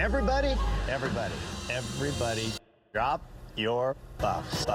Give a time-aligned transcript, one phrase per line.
[0.00, 0.54] Everybody,
[0.88, 1.34] everybody,
[1.68, 2.50] everybody,
[2.94, 3.20] drop
[3.54, 4.66] your buff.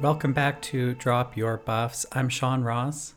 [0.00, 2.06] Welcome back to Drop Your Buffs.
[2.12, 3.13] I'm Sean Ross,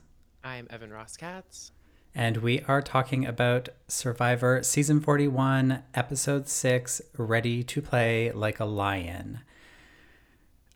[0.47, 1.73] I'm Evan Ross Katz.
[2.15, 8.65] and we are talking about Survivor Season 41, Episode 6 Ready to Play Like a
[8.65, 9.41] Lion.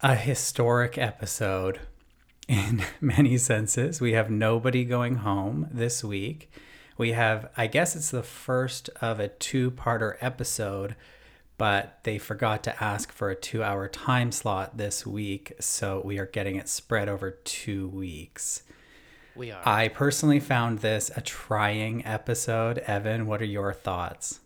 [0.02, 1.79] A historic episode
[2.49, 4.02] in many senses.
[4.02, 6.51] We have nobody going home this week.
[6.98, 10.98] We have, I guess it's the first of a two parter episode,
[11.57, 15.53] but they forgot to ask for a two hour time slot this week.
[15.62, 18.63] So we are getting it spread over two weeks.
[19.35, 19.62] We are.
[19.66, 22.80] I personally found this a trying episode.
[22.80, 24.40] Evan, what are your thoughts?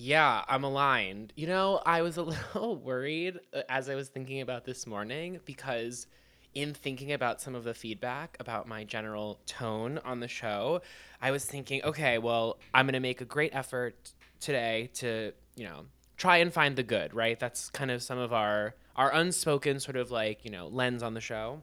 [0.00, 1.32] yeah, I'm aligned.
[1.34, 2.22] You know, I was a
[2.54, 6.06] little worried uh, as I was thinking about this morning because,
[6.54, 10.82] in thinking about some of the feedback about my general tone on the show,
[11.20, 15.64] I was thinking, okay, well, I'm going to make a great effort today to, you
[15.64, 17.38] know, try and find the good, right?
[17.38, 21.14] That's kind of some of our our unspoken sort of like, you know, lens on
[21.14, 21.60] the show.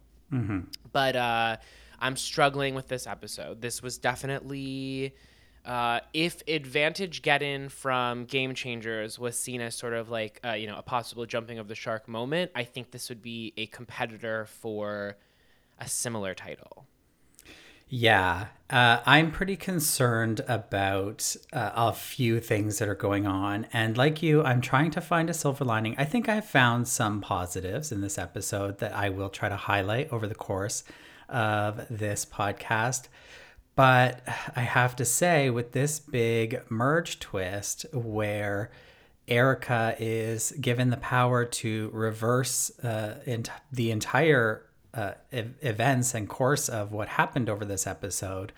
[0.91, 1.55] but uh,
[2.05, 3.61] I'm struggling with this episode.
[3.61, 5.15] This was definitely,
[5.65, 10.77] uh, if Advantageddon from Game Changers was seen as sort of like uh, you know
[10.77, 15.17] a possible jumping of the shark moment, I think this would be a competitor for
[15.79, 16.85] a similar title.
[17.87, 23.65] Yeah, uh, I'm pretty concerned about uh, a few things that are going on.
[23.73, 25.95] And like you, I'm trying to find a silver lining.
[25.97, 30.11] I think I've found some positives in this episode that I will try to highlight
[30.13, 30.83] over the course
[31.29, 33.07] of this podcast.
[33.75, 34.21] But
[34.55, 38.71] I have to say, with this big merge twist where
[39.27, 46.29] Erika is given the power to reverse uh, ent- the entire uh, ev- events and
[46.29, 48.53] course of what happened over this episode,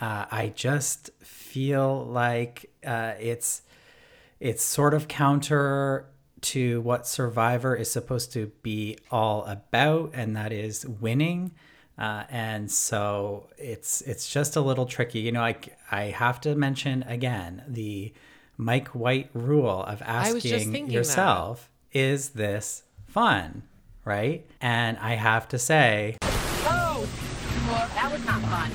[0.00, 3.62] uh, I just feel like uh, it's
[4.38, 6.06] it's sort of counter
[6.40, 11.52] to what Survivor is supposed to be all about, and that is winning.
[11.98, 15.20] Uh, and so it's it's just a little tricky.
[15.20, 15.56] You know, I
[15.90, 18.12] I have to mention again the
[18.56, 23.62] Mike White rule of asking yourself, "Is this fun?"
[24.04, 24.44] Right?
[24.60, 26.16] And I have to say,
[26.64, 27.06] Oh,
[27.68, 28.70] well, that was not fun.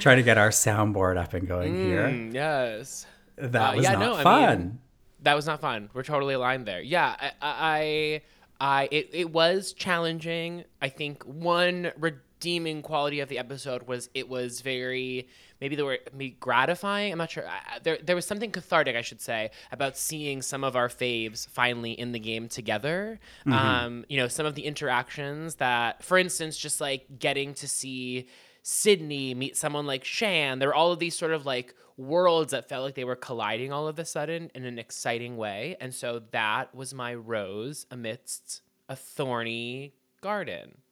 [0.00, 2.04] try to get our soundboard up and going here.
[2.04, 3.06] Mm, yes.
[3.36, 4.58] That Uh, was yeah, not no, I fun.
[4.58, 4.78] mean,
[5.22, 5.90] that was not fun.
[5.92, 6.80] We're totally aligned there.
[6.80, 8.22] Yeah, I, I,
[8.60, 10.64] I it, it was challenging.
[10.82, 15.28] I think one redeeming quality of the episode was it was very
[15.60, 17.12] maybe the word maybe gratifying.
[17.12, 17.46] I'm not sure.
[17.46, 21.48] I, there there was something cathartic, I should say, about seeing some of our faves
[21.48, 23.20] finally in the game together.
[23.46, 28.28] Um, you know, some of the interactions that, for instance, just like getting to see.
[28.68, 30.58] Sydney meet someone like Shan.
[30.58, 33.72] There were all of these sort of like worlds that felt like they were colliding
[33.72, 35.78] all of a sudden in an exciting way.
[35.80, 40.82] And so that was my rose amidst a thorny garden.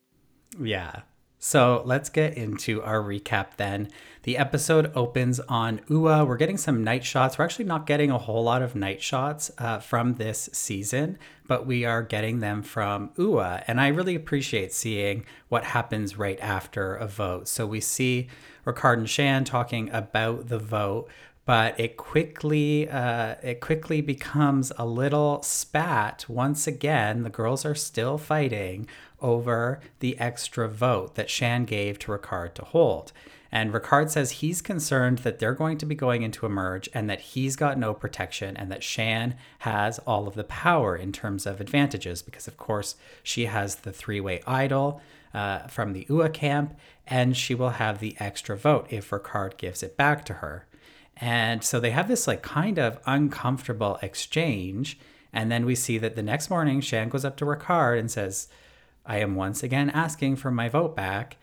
[0.58, 1.02] Yeah.
[1.48, 3.88] So let's get into our recap then.
[4.24, 6.24] The episode opens on Ua.
[6.24, 7.38] We're getting some night shots.
[7.38, 11.64] We're actually not getting a whole lot of night shots uh, from this season, but
[11.64, 13.62] we are getting them from Ua.
[13.68, 17.46] And I really appreciate seeing what happens right after a vote.
[17.46, 18.26] So we see
[18.66, 21.08] Ricard and Shan talking about the vote,
[21.46, 27.74] but it quickly uh, it quickly becomes a little spat once again the girls are
[27.74, 28.86] still fighting
[29.22, 33.12] over the extra vote that shan gave to ricard to hold.
[33.50, 37.08] And ricard says he's concerned that they're going to be going into a merge and
[37.08, 41.46] that he's got no protection and that shan has all of the power in terms
[41.46, 45.00] of advantages because of course she has the three-way idol
[45.32, 46.76] uh, from the ua camp
[47.06, 50.66] and she will have the extra vote if ricard gives it back to her
[51.16, 54.98] and so they have this like kind of uncomfortable exchange.
[55.32, 58.48] And then we see that the next morning, Shan goes up to Ricard and says,
[59.04, 61.36] I am once again asking for my vote back.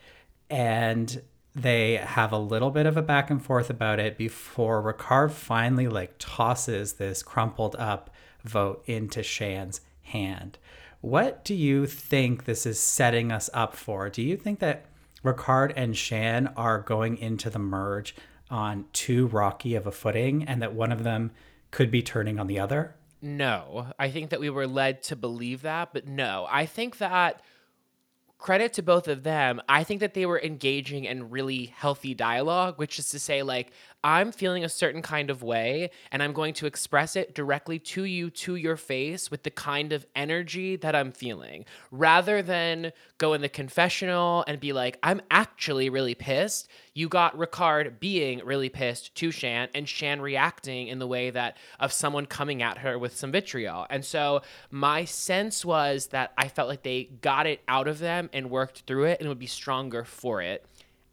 [0.50, 1.22] And
[1.56, 5.88] they have a little bit of a back and forth about it before Ricard finally
[5.88, 8.10] like tosses this crumpled up
[8.44, 10.58] vote into Shan's hand.
[11.02, 14.10] What do you think this is setting us up for?
[14.10, 14.86] Do you think that
[15.24, 18.16] Ricard and Shan are going into the merge
[18.50, 21.32] on too rocky of a footing and that one of them
[21.72, 22.96] could be turning on the other?
[23.22, 27.42] No, I think that we were led to believe that, but no, I think that
[28.44, 29.62] credit to both of them.
[29.70, 33.72] I think that they were engaging in really healthy dialogue, which is to say, like,
[34.04, 38.04] I'm feeling a certain kind of way, and I'm going to express it directly to
[38.04, 43.32] you, to your face, with the kind of energy that I'm feeling, rather than go
[43.32, 46.68] in the confessional and be like, I'm actually really pissed.
[46.94, 51.58] You got Ricard being really pissed to Shan, and Shan reacting in the way that
[51.80, 53.88] of someone coming at her with some vitriol.
[53.90, 58.30] And so my sense was that I felt like they got it out of them
[58.32, 60.66] and worked through it and would be stronger for it.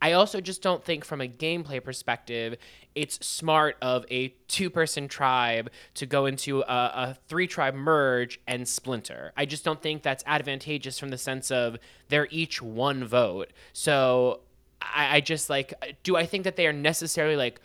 [0.03, 2.56] I also just don't think from a gameplay perspective,
[2.94, 8.41] it's smart of a two person tribe to go into a, a three tribe merge
[8.47, 9.32] and splinter.
[9.37, 11.77] I just don't think that's advantageous from the sense of
[12.09, 13.53] they're each one vote.
[13.73, 14.41] So
[14.82, 15.73] I, I just like,
[16.03, 17.61] do I think that they are necessarily like,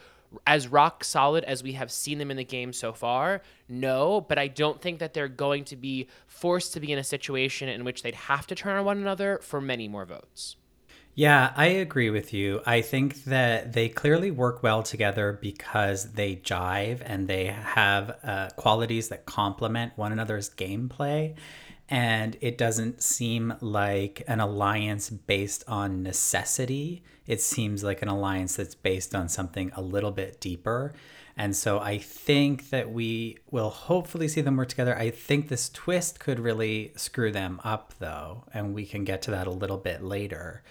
[0.45, 4.37] as rock solid as we have seen them in the game so far, no, but
[4.37, 7.83] I don't think that they're going to be forced to be in a situation in
[7.83, 10.57] which they'd have to turn on one another for many more votes.
[11.17, 12.61] Yeah, I agree with you.
[12.65, 18.49] I think that they clearly work well together because they jive and they have uh,
[18.57, 21.35] qualities that complement one another's gameplay.
[21.87, 27.03] And it doesn't seem like an alliance based on necessity.
[27.27, 30.93] It seems like an alliance that's based on something a little bit deeper.
[31.37, 34.97] And so I think that we will hopefully see them work together.
[34.97, 39.31] I think this twist could really screw them up, though, and we can get to
[39.31, 40.63] that a little bit later.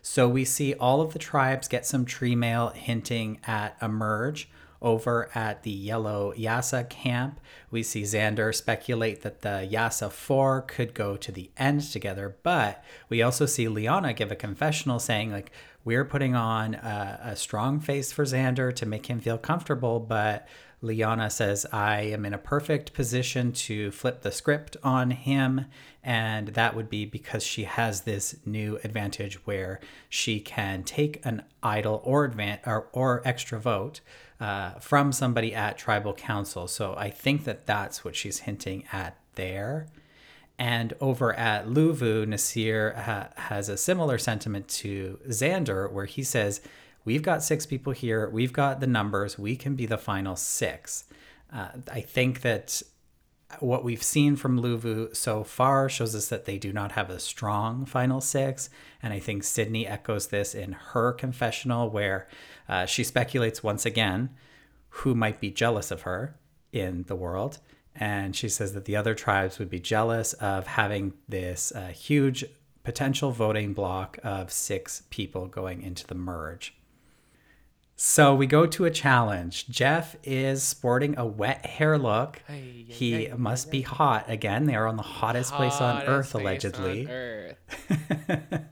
[0.00, 4.48] So we see all of the tribes get some tree mail hinting at a merge
[4.82, 7.40] over at the yellow Yase camp.
[7.70, 12.84] We see Xander speculate that the Yase 4 could go to the end together, but
[13.08, 15.52] we also see Liana give a confessional saying, like,
[15.84, 20.46] we're putting on a, a strong face for Xander to make him feel comfortable, but
[20.82, 25.66] Liana says, I am in a perfect position to flip the script on him.
[26.02, 31.44] And that would be because she has this new advantage where she can take an
[31.62, 34.00] idol or, advan- or, or extra vote
[34.42, 36.66] uh, from somebody at tribal council.
[36.66, 39.86] So I think that that's what she's hinting at there.
[40.58, 46.60] And over at Luvu, Naseer ha- has a similar sentiment to Xander, where he says,
[47.04, 48.28] We've got six people here.
[48.28, 49.38] We've got the numbers.
[49.38, 51.04] We can be the final six.
[51.52, 52.82] Uh, I think that
[53.60, 57.20] what we've seen from Luvu so far shows us that they do not have a
[57.20, 58.70] strong final six.
[59.02, 62.26] And I think Sydney echoes this in her confessional, where
[62.68, 64.30] uh, she speculates once again
[64.96, 66.36] who might be jealous of her
[66.72, 67.58] in the world.
[67.94, 72.44] And she says that the other tribes would be jealous of having this uh, huge
[72.84, 76.74] potential voting block of six people going into the merge.
[77.94, 79.68] So we go to a challenge.
[79.68, 82.42] Jeff is sporting a wet hair look.
[82.48, 84.28] He must be hot.
[84.28, 87.06] Again, they are on the hottest place on earth, allegedly.
[87.06, 87.56] on Earth.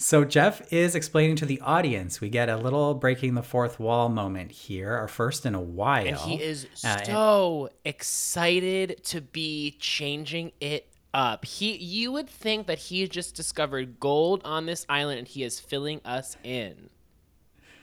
[0.00, 2.20] So Jeff is explaining to the audience.
[2.20, 6.06] We get a little breaking the fourth wall moment here, our first in a while.
[6.06, 11.44] And he is Uh, and- so excited to be changing it up.
[11.44, 15.58] He you would think that he just discovered gold on this island and he is
[15.58, 16.90] filling us in.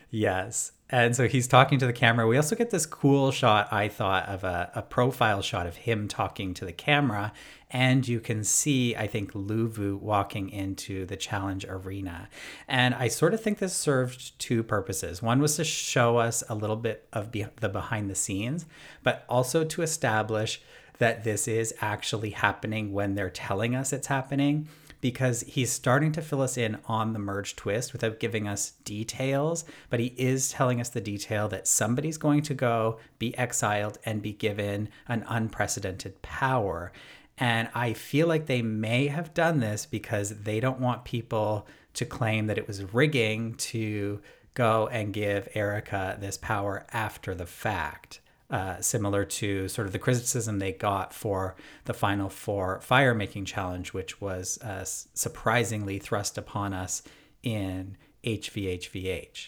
[0.09, 0.71] Yes.
[0.89, 2.27] And so he's talking to the camera.
[2.27, 6.07] We also get this cool shot, I thought, of a, a profile shot of him
[6.07, 7.33] talking to the camera.
[7.75, 12.30] And you can see, I think, Luvu walking into the challenge arena.
[12.69, 15.22] And I sort of think this served two purposes.
[15.22, 18.65] One was to show us a little bit of be- the behind the scenes,
[19.03, 20.62] but also to establish
[21.00, 24.70] that this is actually happening when they're telling us it's happening
[25.01, 29.65] because he's starting to fill us in on the merge twist without giving us details,
[29.89, 34.22] but he is telling us the detail that somebody's going to go be exiled and
[34.22, 36.94] be given an unprecedented power.
[37.38, 42.06] And I feel like they may have done this because they don't want people to
[42.06, 44.22] claim that it was rigging to
[44.54, 50.00] go and give Erika this power after the fact uh, similar to sort of the
[50.00, 56.38] criticism they got for the Final Four fire making challenge, which was uh, surprisingly thrust
[56.38, 57.01] upon us
[57.44, 59.48] in HVHVH.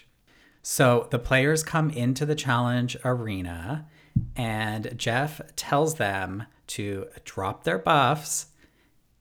[0.63, 3.87] So the players come into the challenge arena,
[4.35, 8.47] and Jeff tells them to drop their buffs,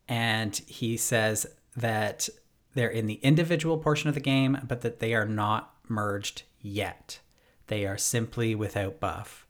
[0.08, 2.28] and he says that
[2.74, 7.20] they're in the individual portion of the game, but that they are not merged yet.
[7.68, 9.46] They are simply without buff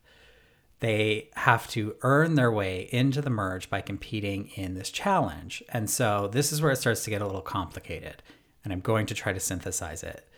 [0.81, 5.63] they have to earn their way into the merge by competing in this challenge.
[5.71, 8.23] And so this is where it starts to get a little complicated.
[8.63, 10.29] And I'm going to try to synthesize it.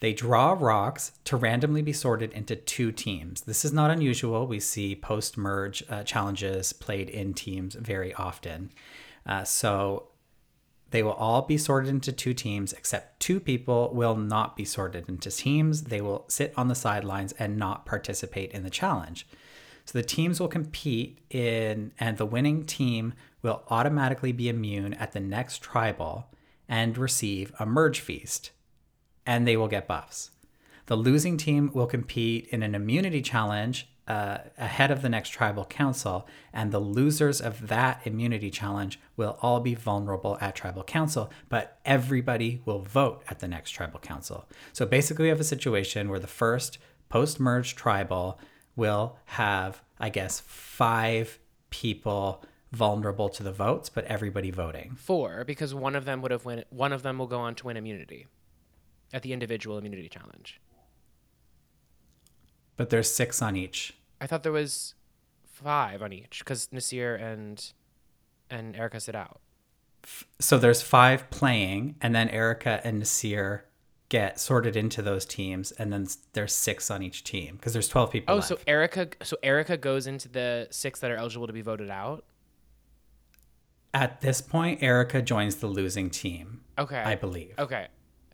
[0.00, 3.42] They draw rocks to randomly be sorted into two teams.
[3.42, 4.46] This is not unusual.
[4.46, 8.70] We see post merge uh, challenges played in teams very often.
[9.26, 10.08] Uh, so
[10.94, 15.08] They will all be sorted into two teams, except two people will not be sorted
[15.08, 15.82] into teams.
[15.82, 19.26] They will sit on the sidelines and not participate in the challenge.
[19.86, 25.10] So the teams will compete in, and the winning team will automatically be immune at
[25.10, 26.28] the next tribal
[26.68, 28.52] and receive a merge feast,
[29.26, 30.30] and they will get buffs.
[30.86, 35.64] The losing team will compete in an immunity challenge uh, ahead of the next tribal
[35.64, 41.30] council, and the losers of that immunity challenge will all be vulnerable at tribal council,
[41.48, 44.46] but everybody will vote at the next tribal council.
[44.72, 46.78] So basically, we have a situation where the first
[47.08, 48.38] post merge tribal
[48.76, 51.38] will have, I guess, five
[51.70, 54.96] people vulnerable to the votes, but everybody voting.
[54.96, 56.64] Four, because one of them would have win.
[56.70, 58.26] One of them will go on to win immunity
[59.14, 60.60] at the individual immunity challenge.
[62.76, 63.94] But there's six on each.
[64.20, 64.94] I thought there was
[65.46, 67.72] five on each because Naseer and
[68.50, 69.40] and Erika sit out.
[70.38, 73.62] So there's five playing, and then Erika and Naseer
[74.10, 78.10] get sorted into those teams, and then there's six on each team because there's 12
[78.10, 78.34] people.
[78.34, 78.48] Oh, left.
[78.48, 82.24] so Erika, so Erika goes into the six that are eligible to be voted out.
[83.94, 86.60] At this point, Erika joins the losing team.
[86.78, 86.98] Okay.
[86.98, 87.54] I believe.
[87.58, 87.86] Okay.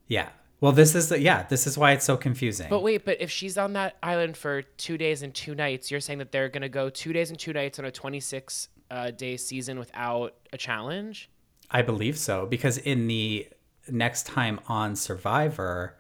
[0.09, 0.31] Yeah.
[0.61, 1.45] Well, this is the yeah.
[1.45, 2.67] This is why it's so confusing.
[2.69, 6.01] But wait, but if she's on that island for two days and two nights, you're
[6.01, 9.37] saying that they're gonna go two days and two nights on a 26 uh, day
[9.37, 11.31] season without a challenge?
[11.71, 13.49] I believe so because in the
[13.89, 15.97] next time on Survivor,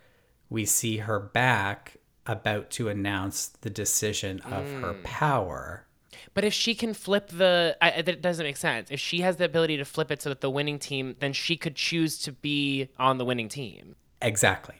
[0.50, 5.02] we see her back about to announce the decision of her Mm.
[5.04, 5.86] power.
[6.34, 8.90] But if she can flip the, I- that doesn't make sense.
[8.90, 11.56] If she has the ability to flip it so that the winning team, then she
[11.56, 13.96] could choose to be on the winning team.
[14.22, 14.76] Exactly.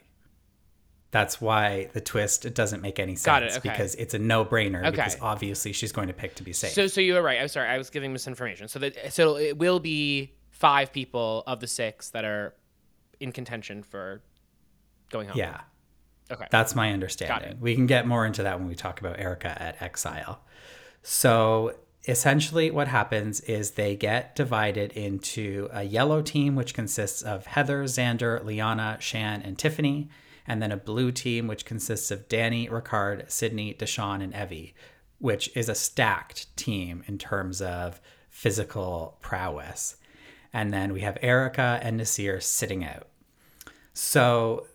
[1.11, 3.71] That's why the twist it doesn't make any sense it, okay.
[3.71, 4.91] because it's a no-brainer Okay.
[4.93, 6.73] because obviously she's going to pick to be safe.
[6.73, 7.41] So, so you were right.
[7.41, 8.69] I'm sorry, I was giving misinformation.
[8.69, 12.55] So that, so it will be five people of the six that are
[13.19, 14.23] in contention for
[15.11, 15.37] going home.
[15.37, 15.63] yeah.
[16.31, 16.47] Okay.
[16.51, 17.57] That's my understanding.
[17.61, 20.41] We can get more into that when we talk about Erika at Exile.
[21.03, 21.75] So
[22.11, 27.85] essentially, what happens is they get divided into a yellow team, which consists of Heather,
[27.85, 30.09] Xander, Liana, Shan, and Tiffany,
[30.47, 34.75] and then a blue team, which consists of Danny, Ricard, Sydney, Deshawn, and Evvie,
[35.19, 39.97] which is a stacked team in terms of physical prowess.
[40.53, 43.07] And then we have Erika and Naseer sitting out.
[43.93, 44.67] So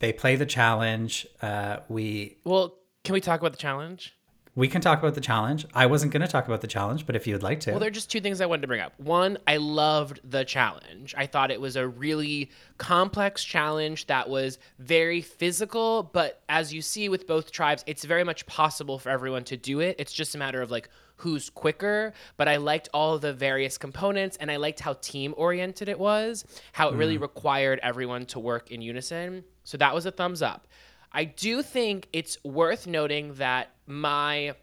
[0.00, 1.26] they play the challenge.
[1.40, 2.74] Uh, we well,
[3.04, 4.14] can we talk about the challenge?
[4.56, 5.66] We can talk about the challenge.
[5.74, 7.88] I wasn't going to talk about the challenge, but if you'd like to, Well, there
[7.88, 8.92] are just two things I wanted to bring up.
[8.98, 11.14] One, I loved the challenge.
[11.18, 16.82] I thought it was a really complex challenge that was very physical, but as you
[16.82, 19.96] see with both tribes, it's very much possible for everyone to do it.
[19.98, 24.36] It's just a matter of like who's quicker, but I liked all the various components
[24.40, 27.22] and I liked how team oriented it was, how it really mm.
[27.22, 29.44] required everyone to work in unison.
[29.64, 30.68] So that was a thumbs up.
[31.16, 34.56] I do think it's worth noting that my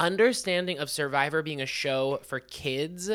[0.00, 3.10] understanding of Survivor being a show for kids,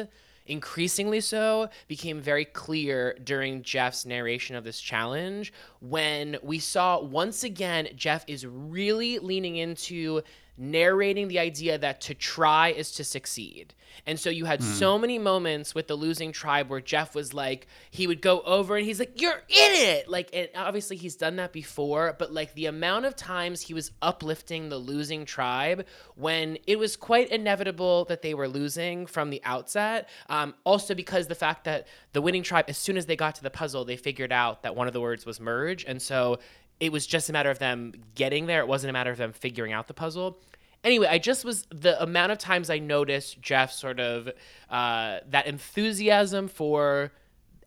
[0.46, 7.44] increasingly so, became very clear during Jeff's narration of this challenge when we saw once
[7.44, 10.22] again Jeff is really leaning into
[10.60, 13.74] narrating the idea that to try is to succeed.
[14.06, 17.68] And so you had so many moments with the losing tribe where Jeff was like,
[17.92, 20.10] he would go over and he's like, You're in it.
[20.10, 23.92] Like, and obviously he's done that before, but like the amount of times he was
[24.02, 25.86] uplifting the losing tribe
[26.16, 30.10] when it was quite inevitable that they were losing from the outset.
[30.30, 33.44] Um, also, because the fact that the winning tribe, as soon as they got to
[33.44, 35.86] the puzzle, they figured out that one of the words was merge.
[35.86, 36.40] And so
[36.80, 38.60] it was just a matter of them getting there.
[38.62, 40.40] It wasn't a matter of them figuring out the puzzle.
[40.84, 44.30] Anyway, I just was the amount of times I noticed Jeff sort of
[44.70, 47.12] uh, that enthusiasm for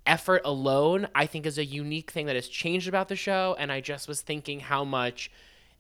[0.06, 3.54] effort alone, I think is a unique thing that has changed about the show.
[3.58, 5.30] And I just was thinking how much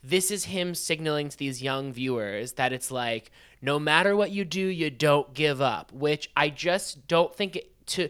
[0.04, 3.30] this is him signaling to these young viewers that it's like,
[3.62, 7.86] no matter what you do, you don't give up, which I just don't think it,
[7.86, 8.08] to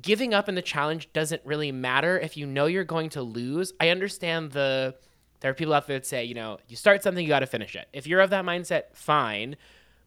[0.00, 3.72] giving up in the challenge doesn't really matter if you know you're going to lose.
[3.80, 4.94] I understand the
[5.40, 7.46] there are people out there that say, you know, you start something, you got to
[7.46, 7.88] finish it.
[7.92, 9.56] If you're of that mindset, fine.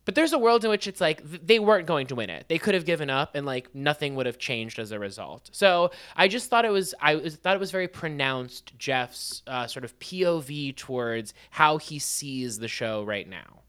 [0.03, 2.45] But there's a world in which it's like th- they weren't going to win it.
[2.48, 5.50] They could have given up, and like nothing would have changed as a result.
[5.53, 9.67] So I just thought it was I was, thought it was very pronounced Jeff's uh,
[9.67, 13.62] sort of POV towards how he sees the show right now.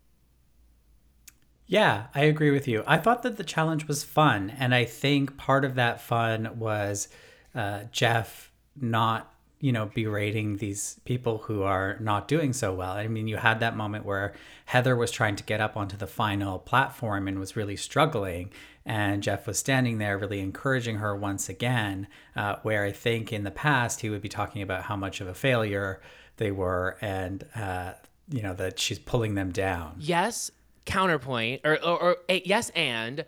[1.72, 2.84] Yeah, I agree with you.
[2.86, 7.08] I thought that the challenge was fun, and I think part of that fun was
[7.54, 12.92] uh, Jeff not you know, berating these people who are not doing so well.
[12.92, 14.34] I mean, you had that moment where
[14.66, 18.50] Heather was trying to get up onto the final platform and was really struggling.
[18.84, 22.08] And Jeff was standing there, really encouraging her once again.
[22.34, 25.28] Uh, where I think in the past he would be talking about how much of
[25.28, 26.00] a failure
[26.38, 27.92] they were and, uh,
[28.28, 29.94] you know, that she's pulling them down.
[30.00, 30.50] yes
[30.84, 33.24] counterpoint or, or, or a, yes and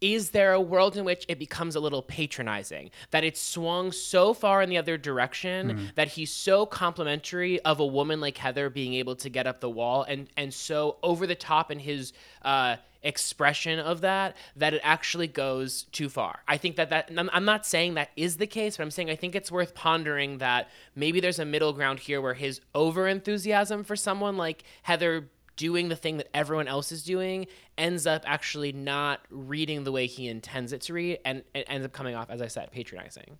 [0.00, 2.90] is there a world in which it becomes a little patronizing?
[3.10, 7.86] That it's swung so far in the other direction that he's so complimentary of a
[7.86, 11.34] woman like heather being able to get up the wall and and so over the
[11.34, 16.40] top in his uh expression of that that it actually goes too far.
[16.48, 19.08] I think that that I'm, I'm not saying that is the case but i'm saying
[19.08, 23.06] i think it's worth pondering that maybe there's a middle ground here where his over
[23.06, 27.46] enthusiasm for someone like heather doing the thing that everyone else is doing
[27.76, 31.84] ends up actually not reading the way he intends it to read and it ends
[31.84, 33.36] up coming off as i said patronizing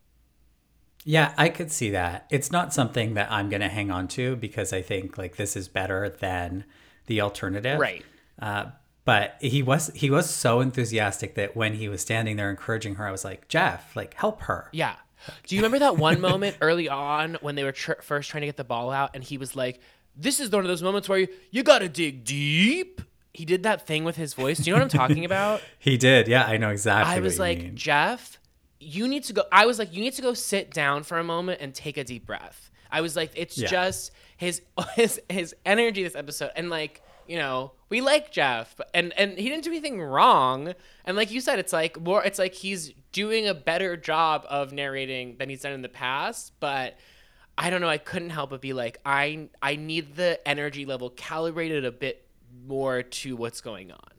[1.04, 2.26] Yeah, I could see that.
[2.28, 5.56] It's not something that I'm going to hang on to because I think like this
[5.56, 6.64] is better than
[7.06, 7.78] the alternative.
[7.78, 8.04] Right.
[8.38, 8.64] Uh,
[9.04, 13.06] but he was he was so enthusiastic that when he was standing there encouraging her,
[13.06, 14.68] I was like, Jeff, like help her.
[14.72, 14.96] yeah
[15.46, 18.46] do you remember that one moment early on when they were tr- first trying to
[18.46, 19.80] get the ball out and he was like
[20.20, 23.00] this is one of those moments where you, you gotta dig deep
[23.32, 25.96] he did that thing with his voice do you know what i'm talking about He
[25.96, 26.26] did.
[26.28, 27.14] Yeah, I know exactly.
[27.14, 27.76] I was like, mean.
[27.76, 28.38] Jeff,
[28.80, 29.42] you need to go.
[29.52, 32.04] I was like, you need to go sit down for a moment and take a
[32.04, 32.70] deep breath.
[32.90, 33.68] I was like, it's Yeah.
[33.68, 34.62] just his
[34.96, 39.38] his his energy this episode, and like you know, we like Jeff, but- and and
[39.38, 40.74] he didn't do anything wrong.
[41.04, 44.72] And like you said, it's like more, it's like he's doing a better job of
[44.72, 46.96] narrating than he's done in the past, but.
[47.58, 47.88] I don't know.
[47.88, 52.24] I couldn't help but be like, I I need the energy level calibrated a bit
[52.66, 54.18] more to what's going on.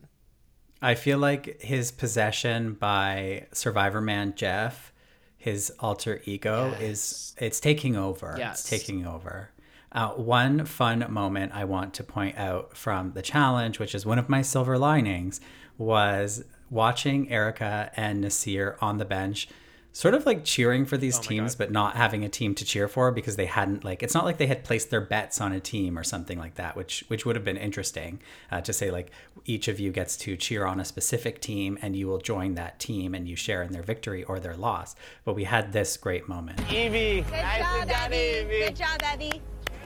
[0.81, 4.93] I feel like his possession by Survivor Man Jeff,
[5.38, 8.36] his alter ego, is it's taking over.
[8.38, 8.60] Yes.
[8.60, 9.51] It's taking over.
[9.91, 14.19] Uh, one fun moment I want to point out from the challenge, which is one
[14.19, 15.41] of my silver linings,
[15.77, 19.48] was watching Erika and Naseer on the bench,
[19.91, 23.12] sort of like cheering for these teams, but not having a team to cheer for
[23.12, 25.97] because they hadn't like it's not like they had placed their bets on a team
[25.97, 28.19] or something like that, which which would have been interesting
[28.52, 29.12] uh, to say like
[29.45, 32.80] each of you gets to cheer on a specific team and you will join that
[32.80, 34.95] team and you share in their victory or their loss.
[35.25, 36.58] But we had this great moment.
[36.67, 38.45] Evvie, Good nice job, job, Daddy, Evvie.
[38.45, 38.65] Evvie.
[38.67, 39.41] Good job, Evvie.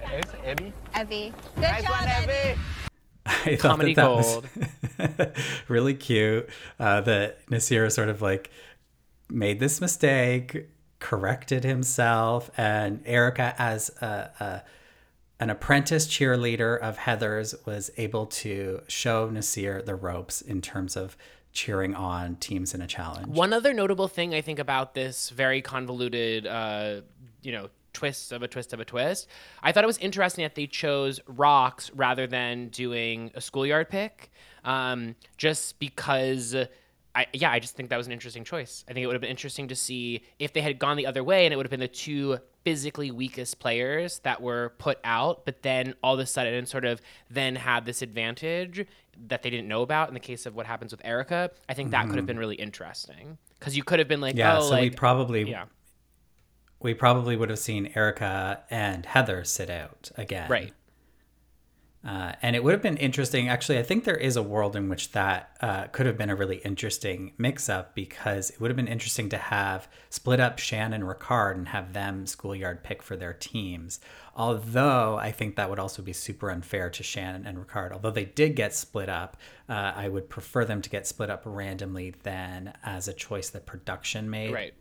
[0.06, 0.74] It's Evvie.
[0.94, 1.34] Evvie.
[1.56, 2.28] Good Nice job, one, Evvie.
[2.30, 2.58] Evvie.
[3.26, 5.32] I thought Comedy that that was
[5.70, 6.50] really cute.
[6.78, 8.52] Uh, that Naseer sort of like
[9.34, 10.70] made this mistake,
[11.00, 14.64] corrected himself, and Erika, as a, a
[15.40, 21.18] an apprentice cheerleader of Heather's, was able to show Naseer the ropes in terms of
[21.52, 23.28] cheering on teams in a challenge.
[23.28, 27.02] One other notable thing I think about this very convoluted, uh,
[27.42, 29.28] you know, twist of a twist of a twist,
[29.62, 34.32] I thought it was interesting that they chose rocks rather than doing a schoolyard pick,
[34.64, 36.56] um, just because.
[37.16, 38.84] I, yeah, I just think that was an interesting choice.
[38.90, 41.24] I think it would have been interesting to see if they had gone the other
[41.24, 45.46] way and it would have been the two physically weakest players that were put out,
[45.46, 48.86] but then all of a sudden sort of then had this advantage
[49.28, 51.52] that they didn't know about in the case of what happens with Erika.
[51.70, 54.40] I think that could have been really interesting because you could have been like, Mm-hmm.
[54.40, 55.66] yeah, oh, so like, we probably yeah,
[56.82, 60.50] we probably would have seen Erika and Heather sit out again.
[60.50, 60.74] right.
[62.06, 63.48] Uh, and it would have been interesting.
[63.48, 66.36] Actually, I think there is a world in which that uh, could have been a
[66.36, 70.92] really interesting mix up because it would have been interesting to have split up Shan
[70.92, 74.02] and Ricard and have them schoolyard pick for their teams.
[74.36, 77.94] Although I think that would also be super unfair to Shannon and Ricard.
[77.94, 79.38] Although they did get split up,
[79.70, 83.66] uh, I would prefer them to get split up randomly than as a choice that
[83.66, 84.74] production made Right.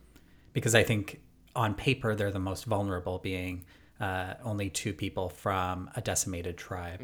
[0.55, 1.21] because I think
[1.55, 3.65] on paper they're the most vulnerable, being
[4.03, 7.01] uh, only two people from a decimated tribe.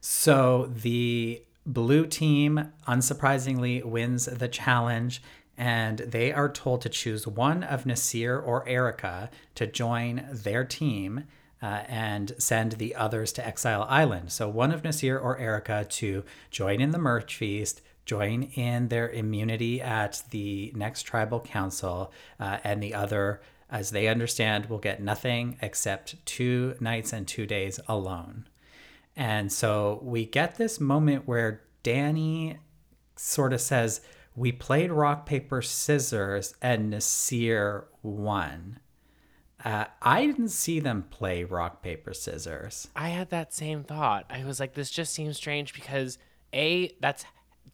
[0.00, 5.22] So the blue team, unsurprisingly, wins the challenge,
[5.58, 11.24] and they are told to choose one of Naseer or Erika to join their team.
[11.62, 14.30] Uh, and send the others to Exile Island.
[14.30, 19.08] So, one of Naseer or Erika to join in the merch feast, join in their
[19.08, 23.40] immunity at the next tribal council, uh, and the other,
[23.74, 28.46] as they understand, will get nothing except two nights and two days alone.
[29.16, 32.58] And so we get this moment where Danny
[33.16, 34.00] sort of says,
[34.36, 38.78] We played rock, paper, scissors, and Naseer won.
[39.64, 42.86] Uh, I didn't see them play rock, paper, scissors.
[42.94, 44.26] I had that same thought.
[44.30, 46.18] I was like, this just seems strange because
[46.52, 47.24] a that's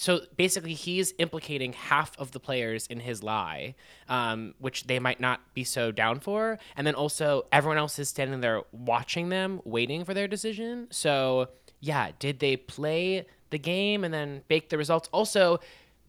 [0.01, 3.75] so basically he's implicating half of the players in his lie,
[4.09, 8.09] um, which they might not be so down for, and then also everyone else is
[8.09, 10.89] standing there watching them, waiting for their decision.
[10.91, 11.49] So
[11.81, 15.09] yeah, did they play the game and then bake the results?
[15.13, 15.61] Also,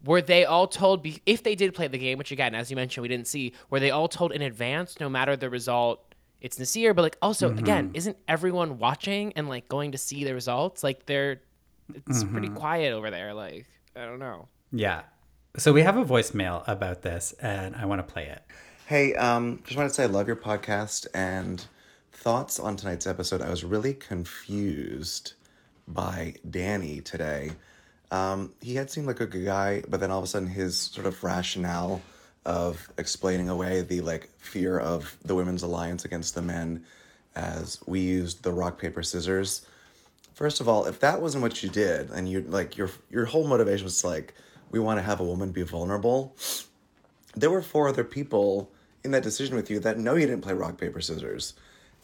[0.05, 2.75] were they all told be- if they did play the game, which again, as you
[2.75, 6.15] mentioned, we didn't see, were they all told in advance, no matter the result?
[6.39, 10.33] It's Naseer, but like also again, isn't everyone watching and like going to see the
[10.33, 10.83] results?
[10.83, 11.41] Like they're,
[12.07, 13.33] it's pretty quiet over there.
[13.33, 14.47] Like I don't know.
[14.71, 15.03] Yeah.
[15.57, 18.41] So we have a voicemail about this, and I want to play it.
[18.85, 21.65] Hey, um, just wanted to say I love your podcast and
[22.13, 23.41] thoughts on tonight's episode.
[23.41, 25.33] I was really confused
[25.87, 27.51] by Danny today.
[28.11, 30.77] Um, he had seemed like a good guy, but then all of a sudden his
[30.77, 32.01] sort of rationale
[32.45, 36.83] of explaining away the like fear of the women's alliance against the men
[37.35, 39.65] as we used the rock paper scissors.
[40.41, 43.45] First of all, if that wasn't what you did, and you like your your whole
[43.45, 44.33] motivation was like
[44.71, 46.35] we want to have a woman be vulnerable,
[47.35, 48.71] there were four other people
[49.03, 51.53] in that decision with you that know you didn't play rock paper scissors.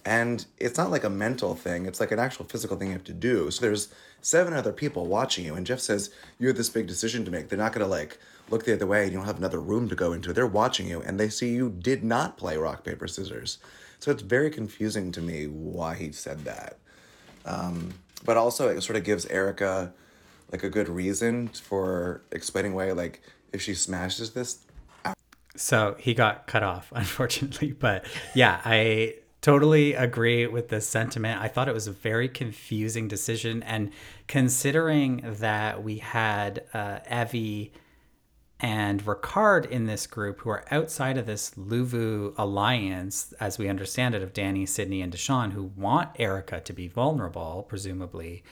[0.05, 3.03] And it's not like a mental thing it's like an actual physical thing you have
[3.05, 3.49] to do.
[3.49, 7.25] So there's seven other people watching you and jeff says you have this big decision
[7.25, 7.49] to make.
[7.49, 8.19] They're not to like
[8.51, 10.31] look the other way and you don't have another room to go into.
[10.31, 13.57] They're watching you and they see you did not play rock paper scissors.
[13.97, 16.77] So it's very confusing to me why he said that.
[17.43, 19.93] Um, but also it sort of gives erika
[20.51, 24.59] like a good reason for explaining why like if she smashes this
[25.57, 27.73] So he got cut off, unfortunately.
[27.73, 31.41] But yeah, I totally agree with this sentiment.
[31.41, 33.63] I thought it was a very confusing decision.
[33.63, 33.91] And
[34.27, 37.71] considering that we had uh, Evvie
[38.59, 44.15] and Ricard in this group who are outside of this Luvu alliance, as we understand
[44.15, 48.43] it, of Danny, Sydney, and Deshawn, who want Erika to be vulnerable, presumably.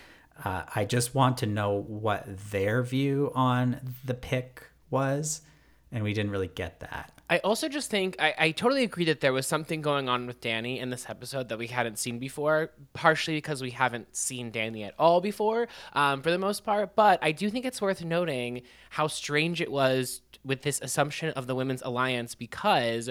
[0.44, 5.42] Uh, I just want to know what their view on the pick was,
[5.92, 7.15] and we didn't really get that.
[7.28, 10.42] I also just think I, I totally agree that there was something going on with
[10.42, 14.84] Danny in this episode that we hadn't seen before, partially because we haven't seen Danny
[14.84, 16.96] at all before, um, for the most part.
[16.96, 18.62] But I do think it's worth noting
[18.92, 23.10] how strange it was with this assumption of the women's alliance because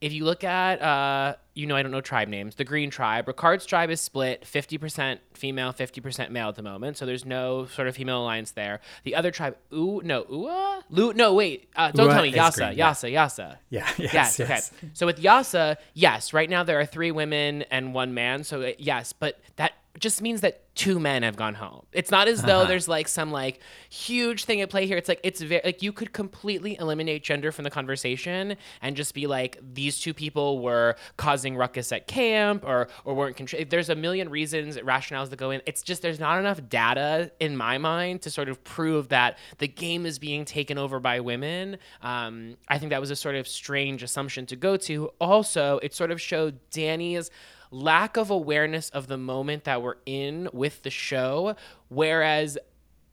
[0.00, 3.26] if you look at, uh, you know, I don't know tribe names, the Green Tribe,
[3.26, 6.96] Ricard's tribe is split 50% female, 50% male at the moment.
[6.98, 8.80] So there's no sort of female alliance there.
[9.04, 10.84] The other tribe, ooh, no, Ua?
[10.90, 12.88] Lu, no, wait, uh, don't Ua tell me, Yase, green, yeah.
[12.88, 13.38] Yase, Yase.
[13.70, 14.72] Yeah, yes, Yes, yes.
[14.76, 14.90] okay.
[14.94, 18.44] So with Yase, yes, right now there are three women and one man.
[18.44, 21.86] So uh, yes, but that just means that two men have gone home.
[21.92, 22.48] It's not as Uh-huh.
[22.48, 24.96] though there's like some like huge thing at play here.
[24.96, 29.14] It's like it's very like you could completely eliminate gender from the conversation and just
[29.14, 33.88] be like these two people were causing ruckus at camp or or weren't contri- There's
[33.88, 35.62] a million reasons, rationales that go in.
[35.64, 39.68] It's just there's not enough data in my mind to sort of prove that the
[39.68, 41.76] game is being taken over by women.
[42.02, 45.10] Um, I think that was a sort of strange assumption to go to.
[45.20, 47.30] Also, it sort of showed Danny's
[47.74, 51.56] lack of awareness of the moment that we're in with the show
[51.88, 52.58] whereas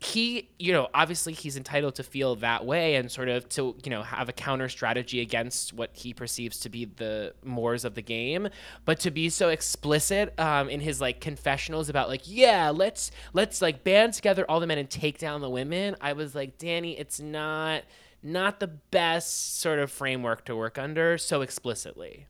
[0.04, 3.92] he you know obviously he's entitled to feel that way and sort of to you
[3.92, 8.02] know have a counter strategy against what he perceives to be the mores of the
[8.02, 8.50] game.
[8.84, 13.62] But to be so explicit um, in his like confessionals about like yeah let's let's
[13.62, 16.98] like band together all the men and take down the women i was like danny
[16.98, 17.84] it's not
[18.24, 22.26] not the best sort of framework to work under so explicitly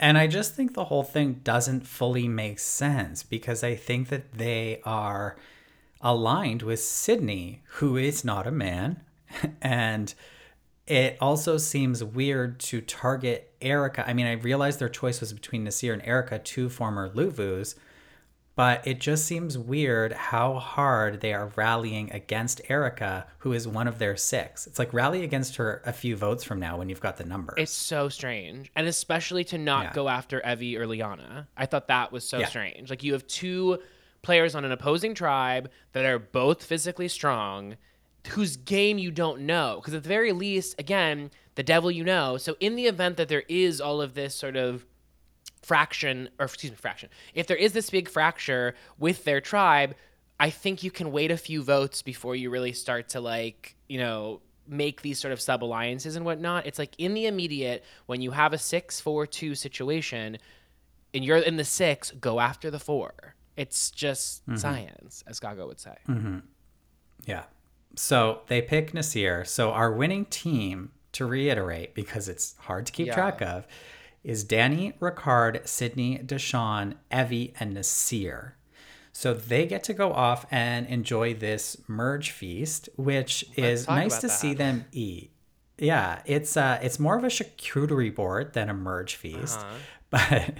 [0.00, 4.32] And I just think the whole thing doesn't fully make sense because I think that
[4.32, 5.36] they are
[6.00, 9.00] aligned with Sydney, who is not a man.
[9.62, 10.12] And
[10.88, 14.08] it also seems weird to target Erika.
[14.08, 17.76] I mean, I realize their choice was between Naseer and Erika, two former Luvus,
[18.60, 23.88] but it just seems weird how hard they are rallying against Erika, who is one
[23.88, 24.66] of their six.
[24.66, 27.54] It's like rally against her a few votes from now when you've got the numbers.
[27.56, 28.70] It's so strange.
[28.76, 29.92] And especially to not Yeah.
[29.94, 31.48] go after Evvie or Liana.
[31.56, 32.48] I thought that was so Yeah.
[32.48, 32.90] strange.
[32.90, 33.78] Like you have two
[34.20, 37.78] players on an opposing tribe that are both physically strong,
[38.32, 39.76] whose game you don't know.
[39.76, 42.36] Because at the very least, again, the devil you know.
[42.36, 44.84] So in the event that there is all of this sort of
[45.70, 49.94] fraction or excuse me fraction if there is this big fracture with their tribe
[50.40, 53.98] i think you can wait a few votes before you really start to like you
[53.98, 58.20] know make these sort of sub alliances and whatnot it's like in the immediate when
[58.20, 60.38] you have a six four two situation
[61.14, 63.12] and you're in the six go after the four
[63.56, 64.56] it's just mm-hmm.
[64.56, 66.38] science as Gaga would say mm-hmm.
[67.26, 67.44] Yeah.
[67.96, 69.46] So they pick Naseer.
[69.46, 73.14] So our winning team, to reiterate, because it's hard to keep Yeah.
[73.14, 73.66] track of,
[74.22, 78.52] is Danny, Ricard, Sydney, Deshawn, Evvie, and Naseer.
[79.12, 84.28] So they get to go off and enjoy this merge feast, which is nice to
[84.28, 84.32] that.
[84.32, 85.32] see them eat.
[85.78, 89.58] Yeah, it's uh it's more of a charcuterie board than a merge feast.
[89.60, 89.76] Uh-huh.
[90.10, 90.54] But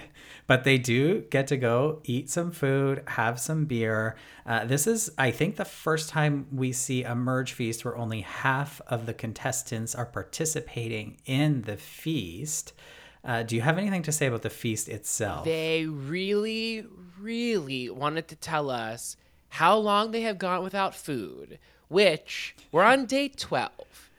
[0.47, 4.15] but they do get to go eat some food, have some beer.
[4.45, 8.21] Uh, this is, I think, the first time we see a merge feast where only
[8.21, 12.73] half of the contestants are participating in the feast.
[13.23, 15.45] Uh, do you have anything to say about the feast itself?
[15.45, 16.85] They really,
[17.19, 19.15] really wanted to tell us
[19.49, 23.71] how long they have gone without food, which we're on day 12.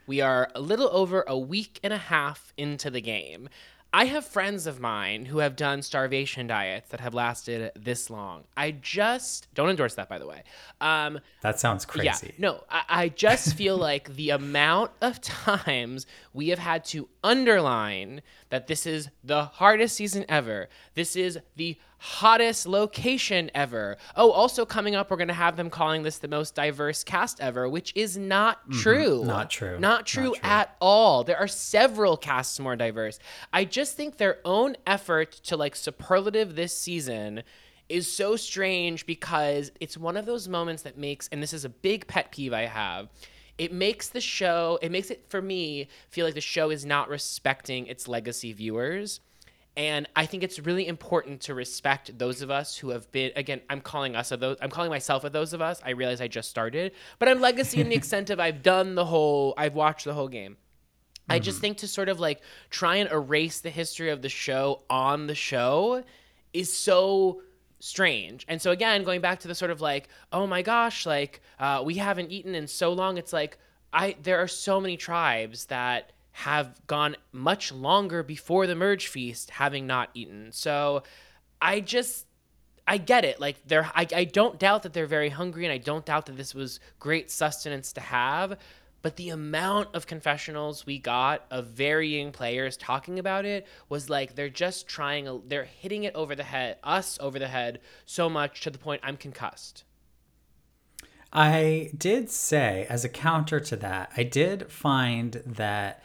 [0.06, 3.48] We are a little over a week and a half into the game.
[3.94, 8.44] I have friends of mine who have done starvation diets that have lasted this long.
[8.56, 10.44] I just don't endorse that, by the way.
[10.80, 12.28] Um, that sounds crazy.
[12.28, 17.06] yeah, no, I, I just feel like the amount of times we have had to
[17.22, 20.70] underline that this is the hardest season ever.
[20.94, 23.96] This is the hottest location ever.
[24.16, 27.40] Oh, also coming up, we're going to have them calling this the most diverse cast
[27.40, 29.18] ever, which is not true.
[29.18, 29.28] Mm-hmm.
[29.28, 29.78] Not true.
[29.78, 30.50] Not true, Not true.
[30.50, 31.22] at all.
[31.22, 33.20] There are several casts more diverse.
[33.52, 37.44] I just think their own effort to like superlative this season
[37.88, 41.68] is so strange because it's one of those moments that makes, and this is a
[41.68, 43.10] big pet peeve I have.
[43.58, 47.08] It makes the show, it makes it for me feel like the show is not
[47.08, 49.20] respecting its legacy viewers.
[49.76, 53.62] And I think it's really important to respect those of us who have been again,
[53.70, 55.80] I'm calling us of those I'm calling myself of those of us.
[55.84, 59.04] I realize I just started, but I'm legacy in the extent of I've done the
[59.04, 60.56] whole I've watched the whole game.
[61.28, 64.82] I just think to sort of like try and erase the history of the show
[64.90, 66.04] on the show
[66.52, 67.40] is so
[67.80, 68.44] strange.
[68.48, 71.82] And so again, going back to the sort of like, oh my gosh, like uh,
[71.84, 73.16] we haven't eaten in so long.
[73.16, 73.58] It's like
[73.92, 79.50] I there are so many tribes that have gone much longer before the merge feast
[79.50, 80.50] having not eaten.
[80.52, 81.02] So
[81.60, 82.26] I just
[82.86, 83.40] I get it.
[83.40, 86.36] Like they're I, I don't doubt that they're very hungry and I don't doubt that
[86.36, 88.58] this was great sustenance to have.
[89.02, 94.34] But the amount of confessionals we got of varying players talking about it was like
[94.34, 98.60] they're just trying they're hitting it over the head, us over the head so much
[98.62, 99.84] to the point I'm concussed.
[101.32, 106.02] I did say, as a counter to that, I did find that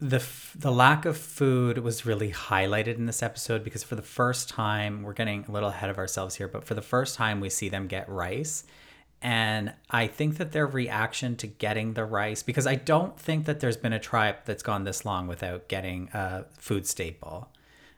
[0.00, 4.02] the f- the lack of food was really highlighted in this episode because for the
[4.02, 7.40] first time, we're getting a little ahead of ourselves here, but for the first time,
[7.40, 8.64] we see them get rice.
[9.22, 13.60] And I think that their reaction to getting the rice, because I don't think that
[13.60, 17.50] there's been a tribe that's gone this long without getting a food staple.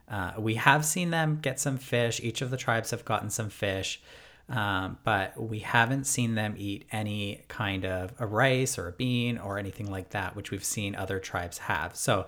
[0.08, 2.20] Uh, we have seen them get some fish.
[2.20, 4.02] Each of the tribes have gotten some fish,
[4.48, 9.38] um, but we haven't seen them eat any kind of a rice or a bean
[9.38, 11.96] or anything like that, which we've seen other tribes have.
[11.96, 12.26] So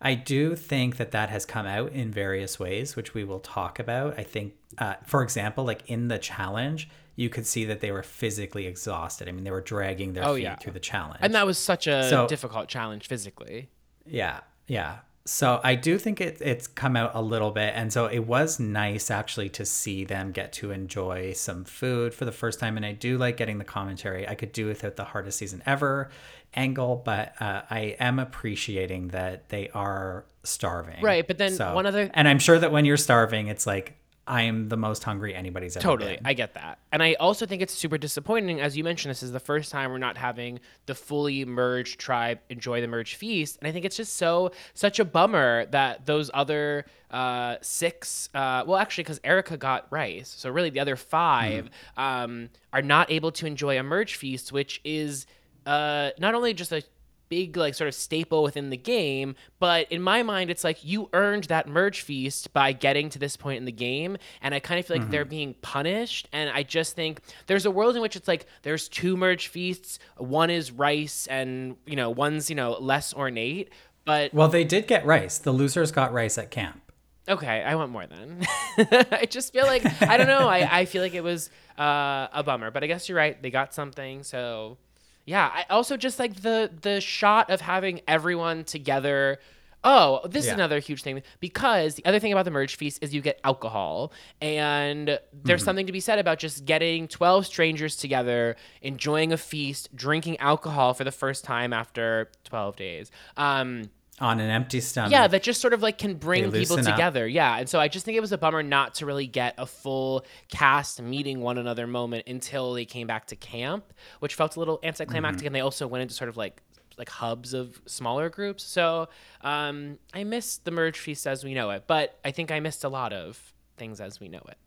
[0.00, 3.78] I do think that that has come out in various ways, which we will talk
[3.78, 4.18] about.
[4.18, 8.02] I think, uh, for example, like in the challenge, you could see that they were
[8.02, 9.28] physically exhausted.
[9.28, 10.56] I mean, they were dragging their Oh, feet yeah.
[10.56, 11.20] through the challenge.
[11.22, 13.70] And that was such a So- difficult challenge physically.
[14.06, 14.98] Yeah, yeah.
[15.26, 17.72] So I do think it, it's come out a little bit.
[17.74, 22.26] And so it was nice actually to see them get to enjoy some food for
[22.26, 22.76] the first time.
[22.76, 24.28] And I do like getting the commentary.
[24.28, 26.10] I could do without the hardest season ever
[26.54, 31.02] angle, but uh, I am appreciating that they are starving.
[31.02, 33.94] Right, but then one other- And I'm sure that when you're starving, it's like,
[34.26, 36.16] I am the most hungry anybody's ever Totally.
[36.16, 36.26] been.
[36.26, 36.78] I get that.
[36.92, 38.60] And I also think it's super disappointing.
[38.60, 42.40] As you mentioned, this is the first time we're not having the fully merged tribe
[42.48, 43.58] enjoy the merged feast.
[43.60, 48.64] And I think it's just so, such a bummer that those other uh, six, uh,
[48.66, 50.34] well, actually, because Erika got rice.
[50.36, 54.80] So really the other 5 um, are not able to enjoy a merge feast, which
[54.84, 55.26] is
[55.66, 56.82] uh, not only just a
[57.28, 61.08] big like sort of staple within the game but in my mind it's like you
[61.12, 64.78] earned that merge feast by getting to this point in the game and i kind
[64.78, 68.16] of feel like they're being punished and i just think there's a world in which
[68.16, 72.72] it's like there's two merge feasts one is rice and you know one's you know
[72.80, 73.70] less ornate
[74.06, 75.38] but Well, they did get rice.
[75.38, 76.92] The losers got rice at camp.
[77.26, 78.42] Okay, I want more then.
[79.10, 80.46] I just feel like I don't know.
[80.46, 83.40] I, I feel like it was uh, a bummer, but I guess you're right.
[83.40, 84.76] They got something, so
[85.24, 85.50] yeah.
[85.52, 89.38] I also just like the the shot of having everyone together.
[89.86, 93.14] Oh, this is another huge thing because the other thing about the merge feast is
[93.14, 98.56] you get alcohol, and there's something to be said about just getting 12 strangers together,
[98.80, 103.10] enjoying a feast, drinking alcohol for the first time after 12 days.
[103.36, 105.10] Um, On an empty stomach.
[105.10, 106.94] yeah, that just sort of like can bring people loosen up.
[106.94, 107.26] together.
[107.26, 107.58] Yeah.
[107.58, 110.24] And so I just think it was a bummer not to really get a full
[110.48, 114.78] cast meeting one another moment until they came back to camp, which felt a little
[114.84, 115.38] anticlimactic.
[115.38, 115.46] Mm-hmm.
[115.46, 116.62] And they also went into sort of like
[116.96, 118.62] like hubs of smaller groups.
[118.62, 119.08] So
[119.40, 122.84] um, I missed the merge feast as we know it, but I think I missed
[122.84, 124.58] a lot of things as we know it.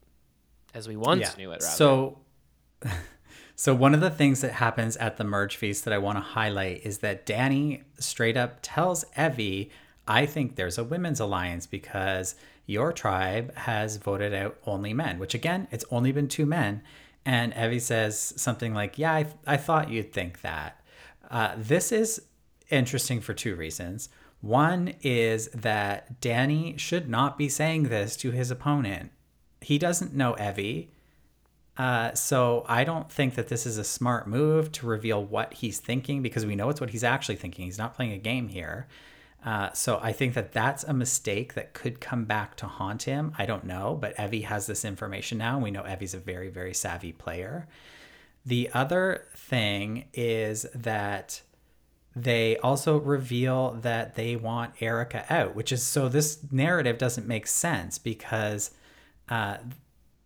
[0.74, 1.64] as we once knew it.
[1.64, 1.66] Rather.
[1.66, 2.20] So,
[3.60, 6.22] so one of the things that happens at the merge feast that I want to
[6.22, 9.72] highlight is that Danny straight up tells Evvie,
[10.08, 12.36] "I think there's a women's alliance because
[12.68, 16.84] your tribe has voted out only men." Which again, it's only been two men,
[17.26, 20.80] and Evvie says something like, "Yeah, I, I thought you'd think that."
[21.32, 22.22] Uh, this is
[22.70, 24.10] interesting for two reasons.
[24.42, 29.12] One is that Danny should not be saying this to his opponent.
[29.62, 30.90] He doesn't know Evvie.
[31.78, 35.80] Uh, so I don't think that this is a smart move to reveal what he's
[35.80, 37.66] thinking because we know it's what he's actually thinking.
[37.66, 38.88] He's not playing a game here.
[39.46, 43.34] Uh, so I think that that's a mistake that could come back to haunt him.
[43.38, 45.60] I don't know, but Evvie has this information now.
[45.60, 47.68] We know Evvie's a very, very savvy player.
[48.46, 51.42] The other thing is that
[52.16, 57.46] they also reveal that they want Erika out, which is so this narrative doesn't make
[57.46, 58.72] sense because
[59.30, 59.58] uh,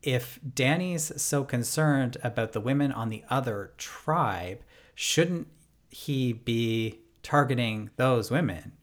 [0.04, 4.60] if Danny's so concerned about the women on the other tribe,
[4.96, 5.48] shouldn't
[5.90, 8.74] he be targeting those women?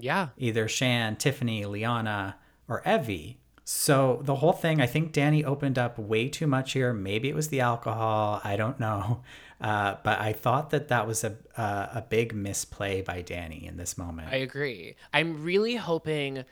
[0.00, 2.36] yeah, Either Shan, Tiffany, Liana,
[2.68, 3.38] or Evvie.
[3.64, 6.92] So the whole thing, I think Danny opened up way too much here.
[6.92, 8.40] Maybe it was the alcohol.
[8.44, 9.22] I don't know.
[9.60, 11.62] Uh, but I thought that that was a, a
[11.94, 14.28] a big misplay by Danny in this moment.
[14.30, 14.94] I agree.
[15.12, 16.44] I'm really hoping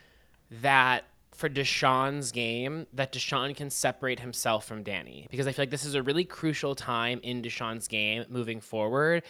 [0.61, 1.05] that
[1.37, 5.85] for Deshawn's game, that Deshawn can separate himself from Danny because I feel like this
[5.85, 9.23] is a really crucial time in Deshawn's game moving forward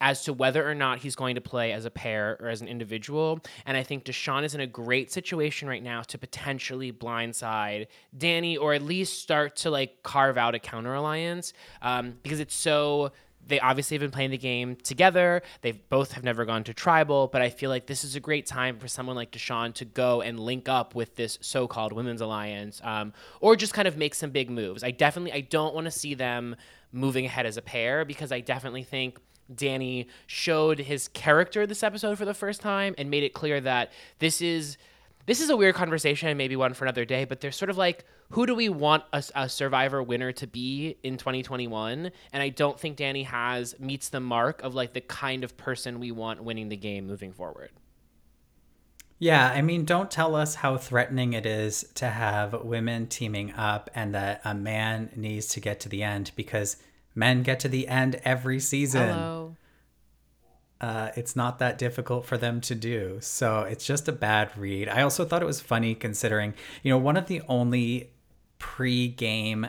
[0.00, 2.66] as to whether or not he's going to play as a pair or as an
[2.66, 3.38] individual.
[3.64, 7.86] And I think Deshawn is in a great situation right now to potentially blindside
[8.18, 12.56] Danny or at least start to like carve out a counter alliance um, because it's
[12.56, 13.12] so
[13.46, 15.42] they obviously have been playing the game together.
[15.60, 18.46] They both have never gone to tribal, but I feel like this is a great
[18.46, 22.80] time for someone like Deshawn to go and link up with this so-called women's alliance,
[22.84, 24.84] um, or just kind of make some big moves.
[24.84, 26.56] I definitely I don't want to see them
[26.92, 29.18] moving ahead as a pair because I definitely think
[29.54, 33.92] Danny showed his character this episode for the first time and made it clear that
[34.18, 34.76] this is
[35.26, 37.76] this is a weird conversation and maybe one for another day, but there's sort of
[37.76, 42.10] like, who do we want a, a, survivor winner to be in 2021?
[42.32, 46.00] And I don't think Danny has meets the mark of like the kind of person
[46.00, 47.70] we want winning the game moving forward.
[49.18, 53.88] Yeah, I mean, don't tell us how threatening it is to have women teaming up
[53.94, 56.76] and that a man needs to get to the end because
[57.14, 59.10] men get to the end every season.
[59.10, 59.56] Hello.
[60.82, 63.16] Uh, it's not that difficult for them to do.
[63.20, 64.88] So it's just a bad read.
[64.88, 68.10] I also thought it was funny considering, you know, one of the only
[68.58, 69.68] pre game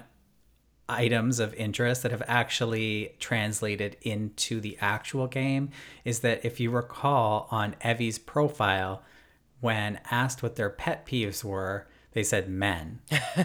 [0.89, 5.69] items of interest that have actually translated into the actual game
[6.03, 9.03] is that if you recall on Evvie's profile,
[9.61, 12.99] when asked what their pet peeves were, they said men.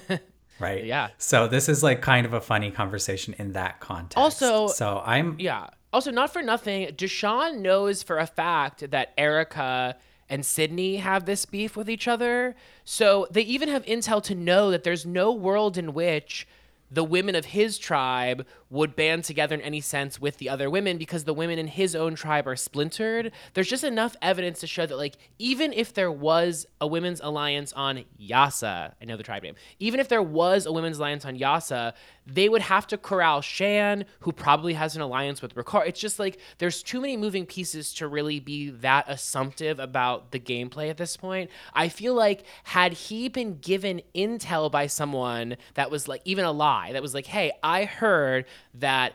[0.58, 0.84] right?
[0.84, 1.08] Yeah.
[1.18, 4.16] So this is like kind of a funny conversation in that context.
[4.18, 5.68] Also- so I'm Yeah.
[5.92, 9.96] Also, not for nothing, Deshawn knows for a fact that Erika
[10.28, 12.54] and Sydney have this beef with each other.
[12.84, 16.46] So they even have intel to know that there's no world in which
[16.90, 20.96] the women of his tribe would band together in any sense with the other women
[20.96, 23.30] because the women in his own tribe are splintered.
[23.54, 27.72] There's just enough evidence to show that, like, even if there was a women's alliance
[27.74, 31.36] on Yase, I know the tribe name, even if there was a women's alliance on
[31.36, 31.92] Yase,
[32.28, 35.88] they would have to corral Shan, who probably has an alliance with Ricard.
[35.88, 40.38] It's just like there's too many moving pieces to really be that assumptive about the
[40.38, 41.50] gameplay at this point.
[41.72, 46.52] I feel like had he been given intel by someone that was like even a
[46.52, 49.14] lie, that was like, hey, I heard that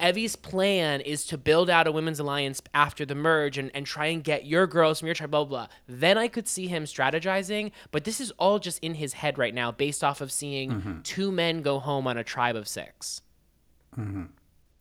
[0.00, 4.06] Evvie's plan is to build out a women's alliance after the merge and, and try
[4.06, 5.74] and get your girls from your tribe, blah, blah, blah.
[5.86, 7.70] Then I could see him strategizing.
[7.90, 11.00] But this is all just in his head right now based off of seeing mm-hmm.
[11.02, 13.22] two men go home on a tribe of six.
[13.96, 14.24] Mm-hmm.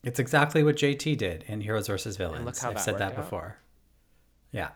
[0.03, 2.63] It's exactly what JT did in Heroes versus Villains.
[2.63, 3.15] I've said that out.
[3.15, 3.57] before.
[4.51, 4.69] Yeah.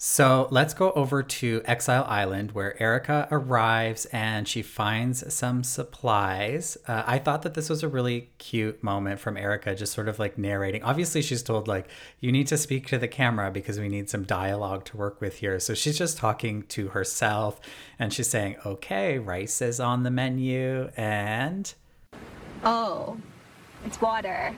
[0.00, 6.78] So let's go over to Exile Island where Erika arrives and she finds some supplies.
[6.86, 10.20] Uh, I thought that this was a really cute moment from Erika, just sort of
[10.20, 10.84] like narrating.
[10.84, 11.88] Obviously, she's told, like,
[12.20, 15.38] you need to speak to the camera because we need some dialogue to work with
[15.38, 15.58] here.
[15.58, 17.60] So she's just talking to herself
[17.98, 21.74] and she's saying, okay, rice is on the menu and.
[22.62, 23.18] Oh,
[23.84, 24.54] it's water.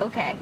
[0.00, 0.36] Okay.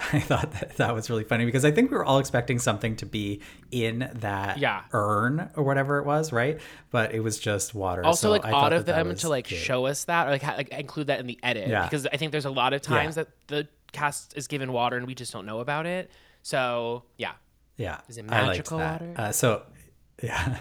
[0.12, 2.96] I thought that that was really funny because I think we were all expecting something
[2.96, 3.40] to be
[3.70, 4.82] in that Yeah.
[4.92, 6.58] urn or whatever it was, right?
[6.90, 8.04] But it was just water.
[8.04, 9.60] Also, So like I odd of that that them was to like cute.
[9.60, 11.84] show us that or like, ha- like include that in the edit Yeah.
[11.84, 13.24] because I think there's a lot of times Yeah.
[13.24, 16.10] that the cast is given water and we just don't know about it.
[16.42, 17.32] So yeah,
[17.76, 19.00] Yeah, Is it magical that.
[19.02, 19.14] water?
[19.16, 19.62] Uh, so,
[20.22, 20.58] yeah,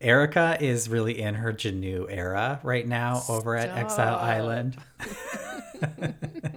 [0.00, 4.76] Erika is really in her Janu era right now over at Exile Island.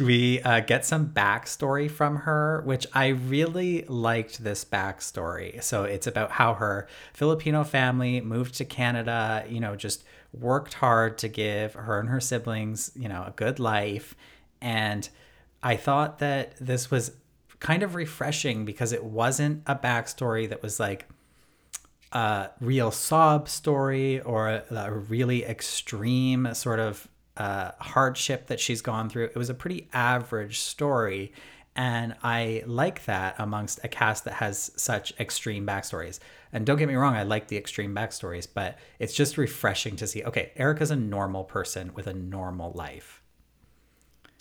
[0.00, 5.62] we uh, get some backstory from her, which I really liked this backstory.
[5.62, 11.18] So it's about how her Filipino family moved to Canada, you know, just worked hard
[11.18, 14.14] to give her and her siblings, you know, a good life.
[14.60, 15.08] And
[15.62, 17.12] I thought that this was
[17.60, 21.06] kind of refreshing because it wasn't a backstory that was like,
[22.12, 27.06] a real sob story or a, a really extreme sort of
[27.38, 29.24] uh, hardship that she's gone through.
[29.24, 31.32] It was a pretty average story.
[31.76, 36.18] And I like that amongst a cast that has such extreme backstories.
[36.52, 40.06] And don't get me wrong, I like the extreme backstories, but it's just refreshing to
[40.06, 43.22] see okay, Erika's a normal person with a normal life.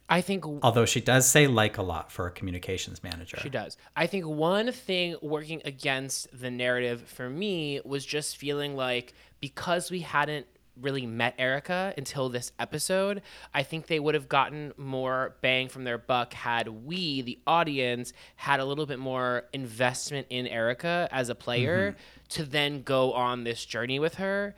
[0.10, 3.38] I think Although she does say like a lot for a communications manager.
[3.42, 3.78] She does.
[3.96, 9.92] I think one thing working against the narrative for me was just feeling like because
[9.92, 10.48] we hadn't
[10.82, 13.22] really met Erika until this episode,
[13.54, 18.14] I think they would have gotten more bang from their buck had we, the audience,
[18.36, 22.28] had a little bit more investment in Erika as a player mm-hmm.
[22.30, 24.56] to then go on this journey with her.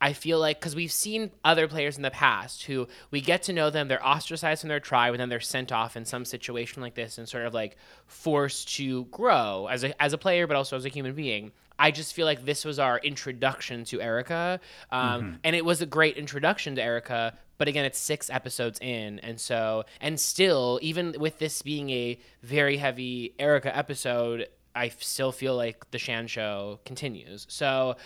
[0.00, 3.52] I feel like because we've seen other players in the past who we get to
[3.52, 6.80] know them, they're ostracized from their tribe, and then they're sent off in some situation
[6.80, 7.76] like this and sort of like
[8.06, 11.52] forced to grow as a as a player, but also as a human being.
[11.78, 15.86] I just feel like this was our introduction to Erika, um, and it was a
[15.86, 17.38] great introduction to Erika.
[17.56, 22.18] But again, it's six episodes in, and so and still, even with this being a
[22.42, 27.46] very heavy Erika episode, I still feel like the Shan show continues.
[27.50, 27.96] So.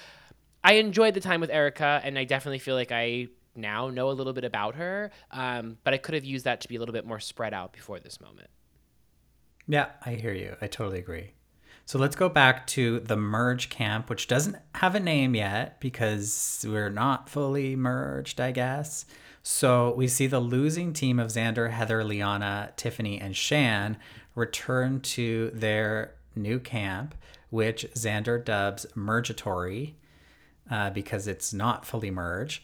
[0.65, 4.13] I enjoyed the time with Erika, and I definitely feel like I now know a
[4.13, 5.11] little bit about her.
[5.31, 7.73] Um, but I could have used that to be a little bit more spread out
[7.73, 8.49] before this moment.
[9.67, 10.57] Yeah, I hear you.
[10.61, 11.33] I totally agree.
[11.87, 16.65] So let's go back to the merge camp, which doesn't have a name yet because
[16.67, 19.05] we're not fully merged, I guess.
[19.43, 23.99] So we see the losing team of Xander, Heather, Liana, Tiffany, and Shan
[24.35, 27.15] return to their new camp,
[27.51, 29.97] which Xander dubs Mergatory
[30.71, 32.63] uh, because it's not fully merge.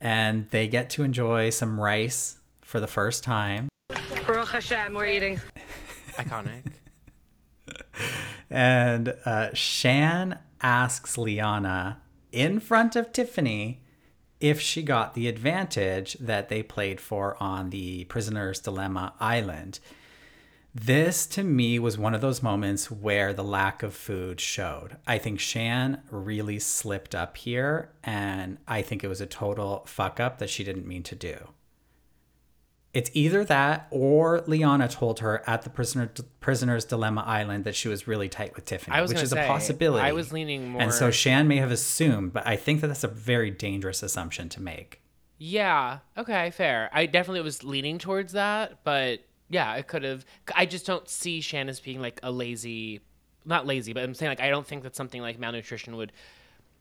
[0.00, 3.68] And they get to enjoy some rice for the first time.
[4.26, 5.40] Baruch Hashem, we're eating.
[6.12, 6.72] Iconic.
[8.50, 12.00] And uh, Shan asks Liana
[12.32, 13.82] in front of Tiffany
[14.40, 19.80] if she got the advantage that they played for on the Prisoner's Dilemma Island.
[20.74, 24.96] This to me was one of those moments where the lack of food showed.
[25.06, 30.18] I think Shan really slipped up here, and I think it was a total fuck
[30.18, 31.50] up that she didn't mean to do.
[32.92, 36.10] It's either that or Liana told her at the prisoner
[36.40, 40.04] prisoner's dilemma island that she was really tight with Tiffany, which is say, a possibility.
[40.04, 40.82] I was leaning more.
[40.82, 44.48] and so Shan may have assumed, but I think that that's a very dangerous assumption
[44.50, 45.02] to make.
[45.38, 45.98] Yeah.
[46.16, 46.50] Okay.
[46.50, 46.88] Fair.
[46.92, 49.20] I definitely was leaning towards that, but
[49.54, 50.26] yeah, I could have.
[50.52, 53.00] I just don't see Shan as being like a lazy,
[53.44, 56.10] not lazy, but I'm saying like I don't think that something like malnutrition would.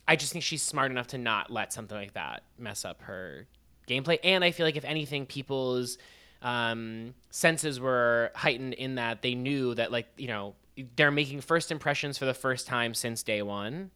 [0.08, 3.46] I just think she's smart enough to not let something like that mess up her
[3.88, 4.18] gameplay.
[4.24, 6.00] And I feel like if anything, people's
[6.42, 10.56] um, senses were heightened in that they knew that like you know
[10.96, 13.92] they're making first impressions for the first time since day one.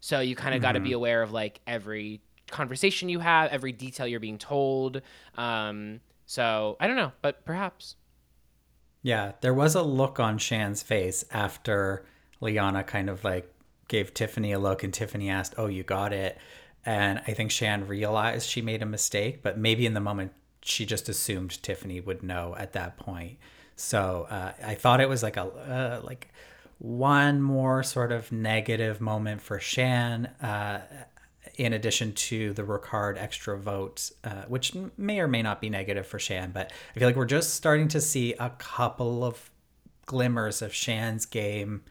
[0.00, 3.72] So you kind of got to be aware of like every conversation you have, every
[3.72, 5.00] detail you're being told.
[5.38, 7.96] Um, so I don't know, but perhaps.
[9.02, 12.04] Yeah, there was a look on Shan's face after
[12.40, 13.52] Liana kind of like
[13.88, 16.38] gave Tiffany a look and Tiffany asked, Oh, you got it.
[16.84, 20.32] And I think Shan realized she made a mistake, but maybe in the moment
[20.62, 23.38] she just assumed Tiffany would know at that point.
[23.76, 26.28] So uh, I thought it was like a uh, like
[26.78, 30.80] one more sort of negative moment for Shan, uh,
[31.60, 36.06] in addition to the Ricard extra vote, uh, which may or may not be negative
[36.06, 36.52] for Shan.
[36.52, 39.50] But I feel like we're just starting to see a couple of
[40.06, 41.82] glimmers of Shan's game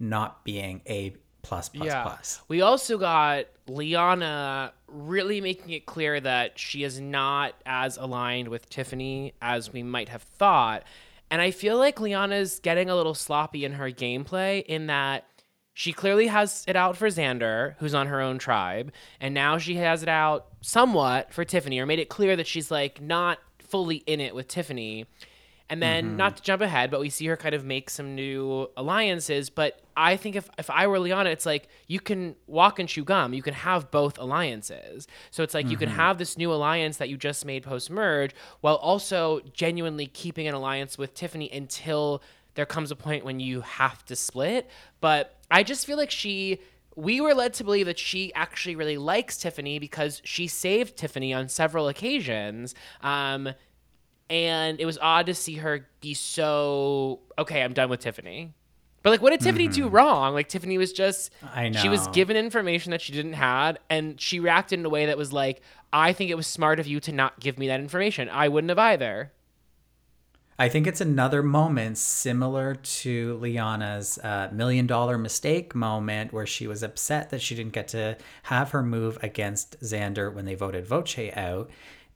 [0.00, 2.40] not being a plus plus plus.
[2.48, 8.70] We also got Liana really making it clear that she is not as aligned with
[8.70, 10.84] Tiffany as we might have thought.
[11.30, 15.26] And I feel like Liana's getting a little sloppy in her gameplay in that
[15.78, 19.76] she clearly has it out for Xander, who's on her own tribe, and now she
[19.76, 23.98] has it out somewhat for Tiffany, or made it clear that she's like not fully
[23.98, 25.06] in it with Tiffany.
[25.70, 26.16] And then, mm-hmm.
[26.16, 29.50] not to jump ahead, but we see her kind of make some new alliances.
[29.50, 33.04] But I think if, if I were Liana, it's like you can walk and chew
[33.04, 33.32] gum.
[33.32, 35.06] You can have both alliances.
[35.30, 35.98] So it's like you can mm-hmm.
[35.98, 40.54] have this new alliance that you just made post merge while also genuinely keeping an
[40.54, 42.20] alliance with Tiffany until
[42.54, 44.68] there comes a point when you have to split.
[45.00, 46.60] But I just feel like she
[46.96, 51.32] we were led to believe that she actually really likes Tiffany because she saved Tiffany
[51.32, 52.74] on several occasions.
[53.02, 53.50] Um,
[54.28, 57.62] and it was odd to see her be so okay.
[57.62, 58.52] I'm done with Tiffany.
[59.02, 60.34] But like, what did Tiffany do wrong?
[60.34, 64.20] Like, Tiffany was just I know she was given information that she didn't had, and
[64.20, 66.98] she reacted in a way that was like, I think it was smart of you
[67.00, 68.28] to not give me that information.
[68.28, 69.32] I wouldn't have either.
[70.60, 76.66] I think it's another moment similar to Liana's uh, million dollar mistake moment where she
[76.66, 80.84] was upset that she didn't get to have her move against Xander when they voted
[80.84, 81.70] Voce out.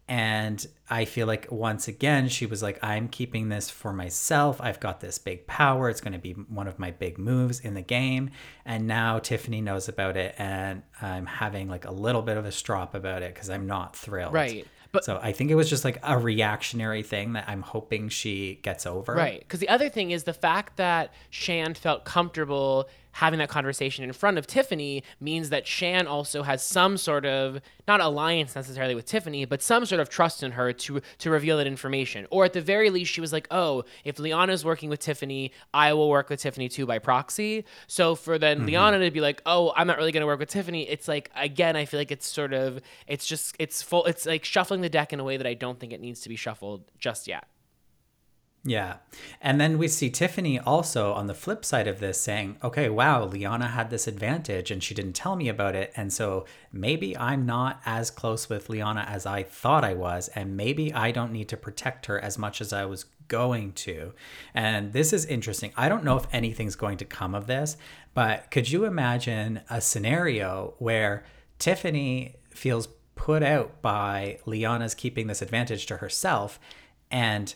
[0.09, 4.61] And I feel like once again, she was like, I'm keeping this for myself.
[4.61, 5.89] I've got this big power.
[5.89, 8.31] It's going to be one of my big moves in the game.
[8.65, 10.35] And now Tiffany knows about it.
[10.37, 13.95] And I'm having like a little bit of a strop about it because I'm not
[13.97, 14.35] thrilled.
[14.35, 14.67] Right.
[14.93, 18.61] But So I think it was just like a reactionary thing that I'm hoping she
[18.63, 19.15] gets over.
[19.15, 19.41] Right.
[19.41, 24.13] Because the other thing is the fact that Shan felt comfortable having that conversation in
[24.13, 29.07] front of Tiffany means that Shan also has some sort of not alliance necessarily with
[29.07, 32.27] Tiffany, but some sort of trust in her to to reveal that information.
[32.31, 35.93] Or at the very least, she was like, "Oh, if Liana's working with Tiffany, I
[35.93, 38.67] will work with Tiffany too by proxy." So for then mm-hmm.
[38.67, 41.31] Liana to be like, "Oh, I'm not really going to work with Tiffany," it's like
[41.37, 44.89] again, I feel like it's sort of it's just it's full it's like shuffling the
[44.89, 47.47] deck in a way that I don't think it needs to be shuffled just yet.
[48.65, 48.99] Yeah.
[49.41, 53.25] And then we see Tiffany also on the flip side of this saying, okay, wow,
[53.25, 55.93] Liana had this advantage and she didn't tell me about it.
[55.97, 60.29] And so maybe I'm not as close with Liana as I thought I was.
[60.29, 64.13] And maybe I don't need to protect her as much as I was going to.
[64.55, 65.73] And this is interesting.
[65.77, 67.77] I don't know if anything's going to come of this,
[68.15, 71.25] but could you imagine a scenario where
[71.59, 76.61] Tiffany feels put out by Liana's keeping this advantage to herself
[77.11, 77.55] and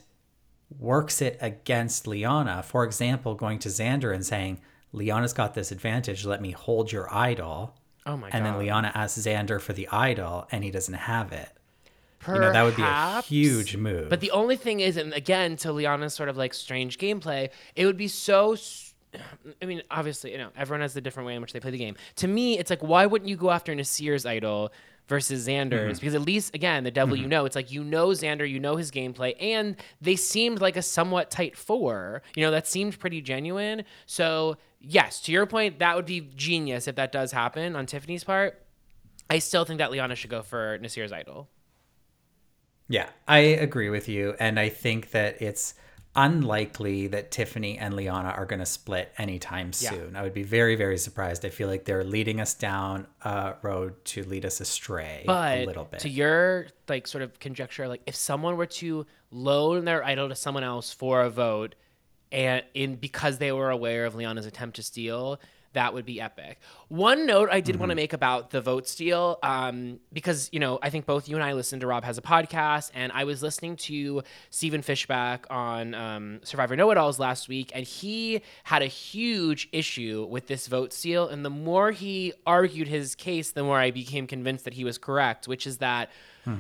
[0.79, 2.63] works it against Liana.
[2.63, 4.61] For example, going to Xander and saying,
[4.93, 7.77] Liana's got this advantage, let me hold your idol.
[8.05, 8.37] Oh my god.
[8.37, 8.61] And then God.
[8.61, 11.51] Liana asks Xander for the idol and he doesn't have it.
[12.27, 14.09] You know, that would be a huge move.
[14.09, 17.87] But the only thing is, and again, to Liana's sort of like strange gameplay, it
[17.87, 18.57] would be so.
[19.63, 21.79] I mean, obviously, you know, everyone has the different way in which they play the
[21.79, 21.95] game.
[22.17, 24.73] To me, it's like, why wouldn't you go after Naseer's idol
[25.09, 25.99] versus Xander's?
[25.99, 26.01] Mm-hmm.
[26.01, 28.77] Because at least, again, the devil you know, it's like you know Xander, you know
[28.77, 32.23] his gameplay, and they seemed like a somewhat tight four.
[32.35, 33.85] You know, that seemed pretty genuine.
[34.07, 38.25] So, yes, to your point, that would be genius if that does happen on Tiffany's
[38.25, 38.63] part.
[39.29, 41.49] I still think that Liana should go for Naseer's idol.
[42.89, 44.35] Yeah, I agree with you.
[44.39, 45.75] And I think that it's
[46.17, 49.91] unlikely that Tiffany and Liana are going to split anytime Yeah.
[49.91, 50.17] soon.
[50.17, 51.45] I would be very, very surprised.
[51.45, 55.67] I feel like they're leading us down a road to lead us astray but a
[55.67, 56.01] little bit.
[56.01, 60.35] to your like sort of conjecture like if someone were to loan their idol to
[60.35, 61.75] someone else for a vote
[62.33, 65.39] and in because they were aware of liana's attempt to steal
[65.77, 66.59] that would be epic.
[66.89, 70.79] One note i did want to make about the vote steal um, because you know
[70.83, 73.43] i think both you and i listened to rob has a podcast and i was
[73.43, 79.69] listening to stephen fishbach on um, survivor know-it-alls last week and he had a huge
[79.73, 83.91] issue with this vote steal and the more he argued his case the more i
[83.91, 86.11] became convinced that he was correct which is that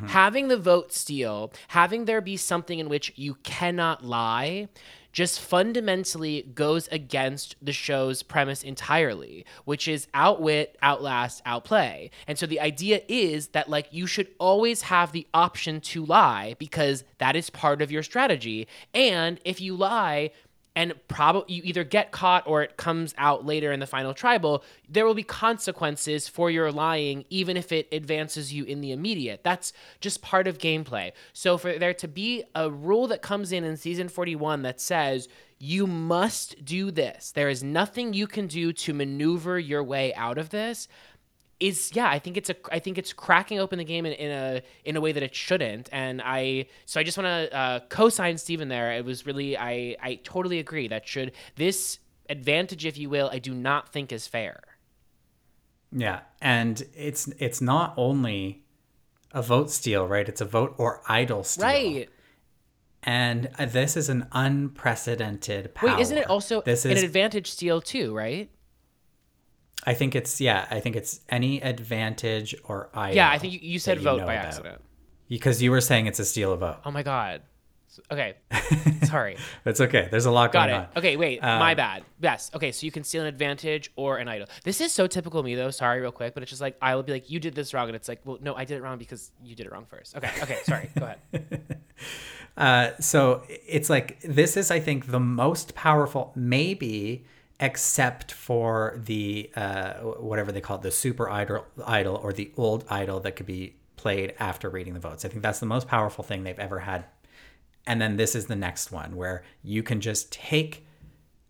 [0.08, 4.68] having the vote steal having there be something in which you cannot lie
[5.16, 12.10] just fundamentally goes against the show's premise entirely, which is outwit, outlast, outplay.
[12.26, 16.54] And so the idea is that like you should always have the option to lie
[16.58, 18.68] because that is part of your strategy.
[18.92, 20.32] And if you lie,
[20.76, 24.62] and probably you either get caught or it comes out later in the final tribal,
[24.88, 29.42] there will be consequences for your lying, even if it advances you in the immediate.
[29.42, 31.12] That's just part of gameplay.
[31.32, 35.28] So for there to be a rule that comes in in season 41 that says
[35.58, 40.36] you must do this, there is nothing you can do to maneuver your way out
[40.36, 40.88] of this
[41.60, 44.30] is yeah i think it's a i think it's cracking open the game in, in
[44.30, 47.80] a in a way that it shouldn't and i so i just want to uh,
[47.88, 51.98] co-sign Stephen there it was really i i totally agree that should this
[52.28, 54.60] advantage if you will i do not think is fair
[55.92, 58.62] Yeah, and it's it's not only
[59.32, 60.28] a vote steal, right?
[60.28, 61.64] It's a vote or idol steal.
[61.64, 62.08] right
[63.02, 65.90] And this is an unprecedented power.
[65.90, 68.50] wait isn't it also this an is advantage steal too right
[69.86, 73.14] I think it's yeah, I think it's any advantage or idol.
[73.16, 74.46] yeah i think you, you said vote know by about.
[74.46, 74.80] accident
[75.28, 76.78] Because you were saying it's a steal of vote.
[76.84, 77.42] oh my god
[78.10, 78.34] okay
[79.04, 80.08] sorry That's okay.
[80.10, 80.84] There's a lot Got going it.
[80.84, 80.88] on.
[80.98, 81.40] Okay, wait.
[81.40, 82.02] my Um, bad.
[82.20, 82.50] Yes.
[82.54, 84.48] Okay, so you can steal an advantage or an idol.
[84.64, 85.70] This is so typical of me, though.
[85.70, 87.86] Sorry, real quick, but it's just like I will be like, "You did this wrong,"
[87.88, 90.14] and it's like, "Well, no, I did it wrong because you did it wrong first.
[90.16, 90.30] Okay.
[90.42, 90.58] Okay.
[90.64, 90.90] Sorry.
[90.98, 91.78] Go ahead.
[92.56, 97.24] Uh, so it's like this is, I think, the most powerful, maybe
[97.58, 102.84] except for the uh, whatever they call it, the super idol, idol or the old
[102.88, 105.24] idol that could be played after reading the votes.
[105.24, 107.06] I think that's the most powerful thing they've ever had.
[107.86, 110.84] And then this is the next one where you can just take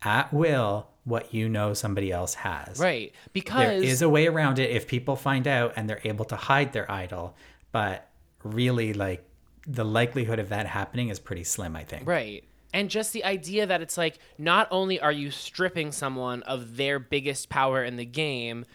[0.03, 2.79] at will what you know somebody else has.
[2.79, 3.13] Right.
[3.33, 6.35] Because there is a way around it if people find out and they're able to
[6.35, 7.35] hide their idol,
[7.71, 8.09] but
[8.43, 9.23] really like
[9.65, 12.07] the likelihood of that happening is pretty slim, I think.
[12.07, 12.43] Right.
[12.73, 16.99] And just the idea that it's like not only are you stripping someone of their
[16.99, 18.65] biggest power in the game,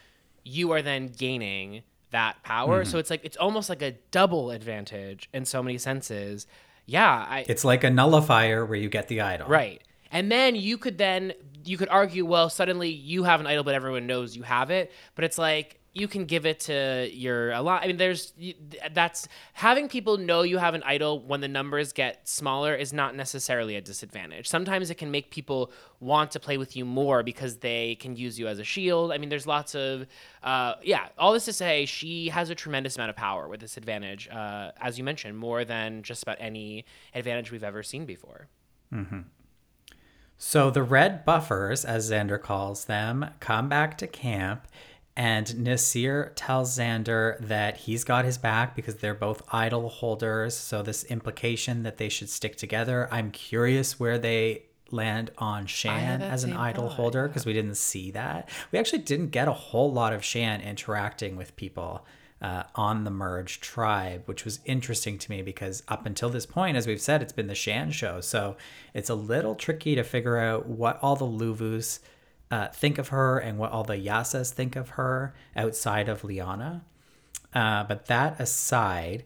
[0.43, 2.81] you are then gaining that power.
[2.81, 2.91] Mm-hmm.
[2.91, 6.47] So it's like it's almost like a double advantage in so many senses.
[6.85, 9.47] Yeah, I It's like a nullifier where you get the idol.
[9.47, 9.81] Right.
[10.11, 11.33] And then you could then
[11.65, 14.91] you could argue, well, suddenly you have an idol, but everyone knows you have it.
[15.15, 17.83] But it's like you can give it to your a lot.
[17.83, 18.33] I mean, there's
[18.93, 23.15] that's having people know you have an idol when the numbers get smaller is not
[23.15, 24.47] necessarily a disadvantage.
[24.47, 28.39] Sometimes it can make people want to play with you more because they can use
[28.39, 29.11] you as a shield.
[29.11, 30.07] I mean, there's lots of
[30.41, 31.09] uh, yeah.
[31.19, 34.71] All this to say, she has a tremendous amount of power with this advantage, uh,
[34.81, 38.47] as you mentioned, more than just about any advantage we've ever seen before.
[40.37, 44.67] So the red buffers, as Xander calls them, come back to camp,
[45.15, 50.57] and Naseer tells Xander that he's got his back because they're both idol holders.
[50.57, 53.07] So this implication that they should stick together.
[53.11, 58.11] I'm curious where they land on Shan as an idol holder because we didn't see
[58.11, 58.49] that.
[58.71, 62.05] We actually didn't get a whole lot of Shan interacting with people.
[62.41, 66.75] Uh, on the merged tribe, which was interesting to me because up until this point,
[66.75, 68.19] as we've said, it's been the Shan show.
[68.19, 68.57] So
[68.93, 71.99] it's a little tricky to figure out what all the Luvus
[72.53, 76.85] uh, think of her and what all the Yases think of her outside of Liana.
[77.51, 79.23] Uh, but that aside,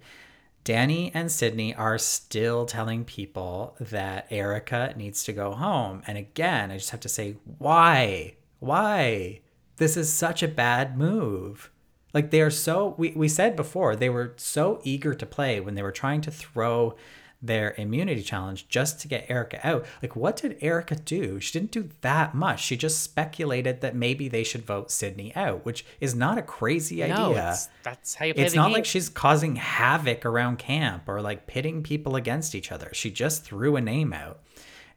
[0.64, 6.04] Danny and Sydney are still telling people that Erika needs to go home.
[6.08, 8.36] And again, I just have to say, why?
[8.60, 9.42] Why?
[9.76, 11.70] This is such a bad move.
[12.14, 15.76] Like they are so we, we said before, they were so eager to play when
[15.76, 16.96] they were trying to throw
[17.42, 19.86] their immunity challenge just to get Erika out.
[20.02, 21.40] Like what did Erika do?
[21.40, 22.64] She didn't do that much.
[22.64, 27.04] She just speculated that maybe they should vote Sydney out, which is not a crazy
[27.04, 28.74] idea No, it's, that's how you play it's not game.
[28.74, 32.90] like she's causing havoc around camp or like pitting people against each other.
[32.94, 34.40] She just threw a name out.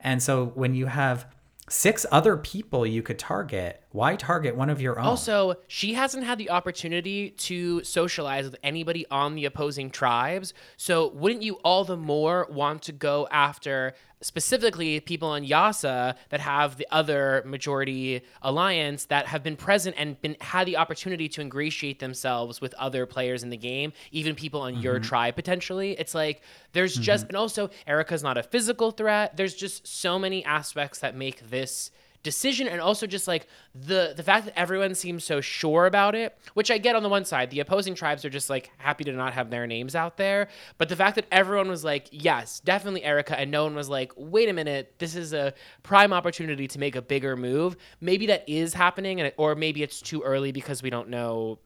[0.00, 1.26] And so when you have
[1.70, 5.06] six other people you could target, why target one of your own?
[5.06, 10.52] Also, she hasn't had the opportunity to socialize with anybody on the opposing tribes.
[10.76, 16.40] So, wouldn't you all the more want to go after specifically people on Yase that
[16.40, 21.40] have the other majority alliance that have been present and been had the opportunity to
[21.40, 25.04] ingratiate themselves with other players in the game, even people on your mm-hmm.
[25.04, 25.92] tribe potentially?
[25.92, 26.42] It's like
[26.72, 27.02] there's mm-hmm.
[27.02, 29.36] just and also Erika's not a physical threat.
[29.36, 31.90] There's just so many aspects that make this
[32.22, 36.36] decision and also just like the the fact that everyone seems so sure about it
[36.52, 37.50] which i get on the one side.
[37.50, 40.48] The opposing tribes are just like happy to not have their names out there.
[40.78, 44.12] But the fact that everyone was like yes definitely erika and no one was like
[44.16, 48.48] wait a minute this is a prime opportunity to make a bigger move maybe that
[48.48, 51.58] is happening and or maybe it's too early because we don't know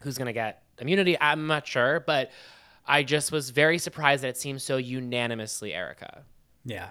[0.00, 1.16] who's going to get immunity.
[1.20, 2.30] I'm not sure but
[2.86, 6.22] i just was very surprised that it seems so unanimously erika.
[6.64, 6.90] Yeah.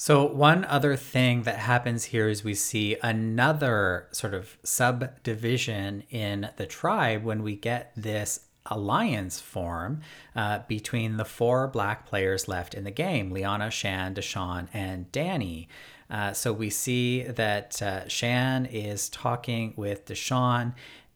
[0.00, 6.48] So, one other thing that happens here is we see another sort of subdivision in
[6.56, 10.00] the tribe when we get this alliance form
[10.34, 15.68] uh, between the four black players left in the game Liana, Shan, Deshawn, and Danny.
[16.08, 20.72] Uh, so, we see that uh, Shan is talking with Deshawn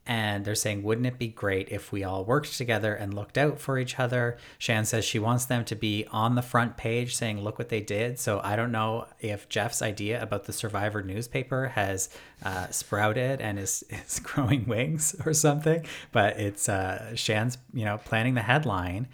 [0.07, 3.59] and they're saying, wouldn't it be great if we all worked together and looked out
[3.59, 4.36] for each other?
[4.59, 7.80] Shan says she wants them to be on the front page saying, look what they
[7.80, 8.18] did.
[8.18, 12.11] So I don't know if Jeff's idea about the Survivor newspaper has
[12.44, 17.98] uh, sprouted and is, is growing wings or something, but it's uh, Shan's, you know,
[17.98, 19.09] planning the headline.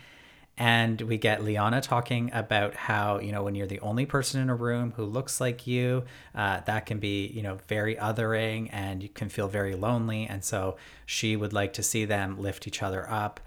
[0.60, 4.50] And we get Liana talking about how, you know, when you're the only person in
[4.50, 6.04] a room who looks like you,
[6.34, 10.26] uh, that can be, you know, very othering and you can feel very lonely.
[10.26, 13.40] And so she would like to see them lift each other up.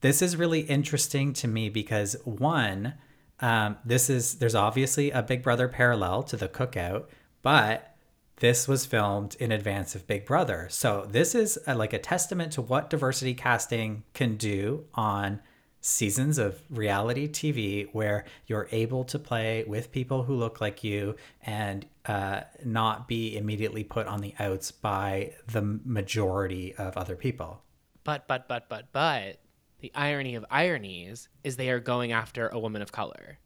[0.00, 2.94] This is really interesting to me because, one,
[3.38, 7.04] um, this is, there's obviously a Big Brother parallel to the cookout,
[7.42, 7.94] but
[8.38, 10.66] this was filmed in advance of Big Brother.
[10.68, 15.40] So this is a, like a testament to what diversity casting can do on
[15.86, 21.14] seasons of reality TV where you're able to play with people who look like you
[21.42, 27.62] and uh, not be immediately put on the outs by the majority of other people.
[28.02, 29.38] But, but, but, but, but,
[29.78, 33.38] the irony of ironies is they are going after a woman of color.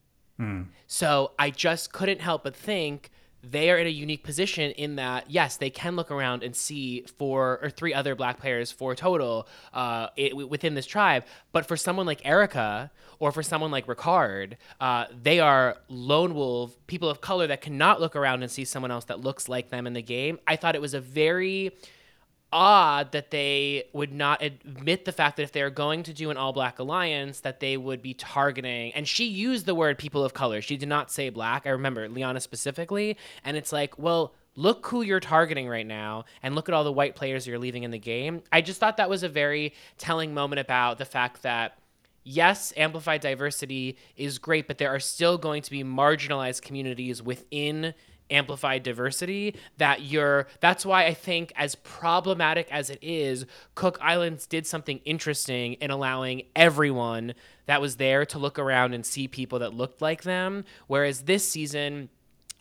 [0.86, 3.10] So I just couldn't help but think
[3.42, 7.02] they are in a unique position in that yes, they can look around and see
[7.18, 11.24] four or three other black players for total uh, it, within this tribe.
[11.52, 16.76] But for someone like Erika or for someone like Ricard, uh, they are lone wolf
[16.86, 19.86] people of color that cannot look around and see someone else that looks like them
[19.86, 20.38] in the game.
[20.46, 21.72] I thought it was a very
[22.52, 26.30] odd that they would not admit the fact that if they are going to do
[26.30, 30.24] an all black alliance that they would be targeting and she used the word people
[30.24, 30.60] of color.
[30.60, 31.66] She did not say black.
[31.66, 36.54] I remember liana specifically and it's like well look who you're targeting right now and
[36.54, 38.42] look at all the white players you're leaving in the game.
[38.50, 41.78] I just thought that was a very telling moment about the fact that
[42.24, 47.94] yes, amplified diversity is great, but there are still going to be marginalized communities within
[48.30, 54.46] amplified diversity that you're that's why I think as problematic as it is, Cook Islands
[54.46, 57.34] did something interesting in allowing everyone
[57.66, 60.64] that was there to look around and see people that looked like them.
[60.86, 62.08] Whereas this season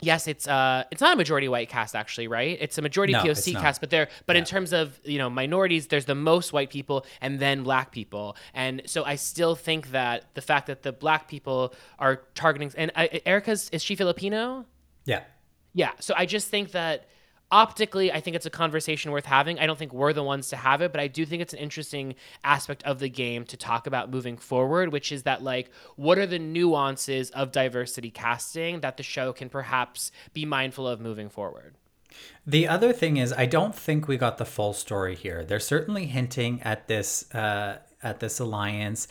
[0.01, 2.57] Yes, it's uh, it's not a majority white cast actually, right?
[2.61, 5.87] It's a majority No, POC cast, but there, but in terms of you know minorities,
[5.87, 10.33] there's the most white people and then black people, and so I still think that
[10.35, 14.65] the fact that the black people are targeting and uh, Erika's is she Filipino?
[15.05, 15.23] Yeah.
[15.73, 15.91] Yeah.
[15.99, 17.05] So I just think that
[17.51, 19.59] optically, I think it's a conversation worth having.
[19.59, 21.59] I don't think we're the ones to have it, but I do think it's an
[21.59, 26.17] interesting aspect of the game to talk about moving forward, which is that, like, what
[26.17, 31.29] are the nuances of diversity casting that the show can perhaps be mindful of moving
[31.29, 31.75] forward?
[32.45, 35.43] The other thing is, I don't think we got the full story here.
[35.43, 39.07] They're certainly hinting at this uh, at this alliance.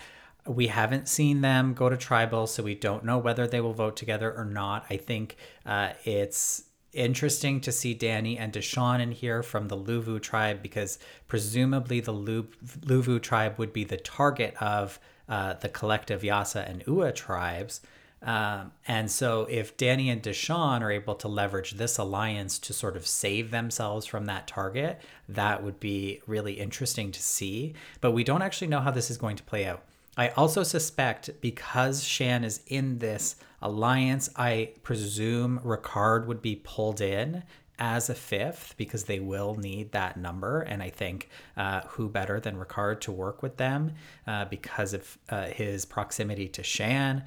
[0.48, 3.96] We haven't seen them go to tribal, so we don't know whether they will vote
[3.96, 4.86] together or not.
[4.88, 5.36] I think
[5.66, 10.98] uh, it's interesting to see Danny and Deshawn in here from the Luvu tribe because
[11.26, 12.48] presumably the Lu-
[12.80, 17.82] Luvu tribe would be the target of uh, the collective Yase and Ua tribes.
[18.20, 22.96] Um, and so, if Danny and Deshawn are able to leverage this alliance to sort
[22.96, 27.74] of save themselves from that target, that would be really interesting to see.
[28.00, 29.84] But we don't actually know how this is going to play out.
[30.18, 37.00] I also suspect because Shan is in this alliance, I presume Ricard would be pulled
[37.00, 37.44] in
[37.78, 40.62] as a fifth because they will need that number.
[40.62, 43.92] And I think uh, who better than Ricard to work with them
[44.26, 47.22] uh, because of uh, his proximity to Shan.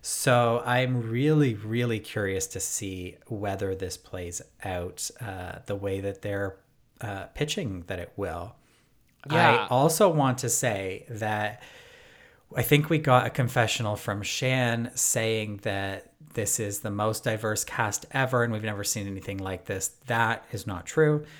[0.00, 6.22] So I'm really, really curious to see whether this plays out uh, the way that
[6.22, 6.56] they're
[7.02, 8.54] uh, pitching that it will.
[9.30, 9.66] Yeah.
[9.66, 11.60] I also want to say that
[12.56, 17.64] I think we got a confessional from Shan saying that this is the most diverse
[17.64, 19.88] cast ever and we've never seen anything like this.
[20.06, 21.24] That is not true.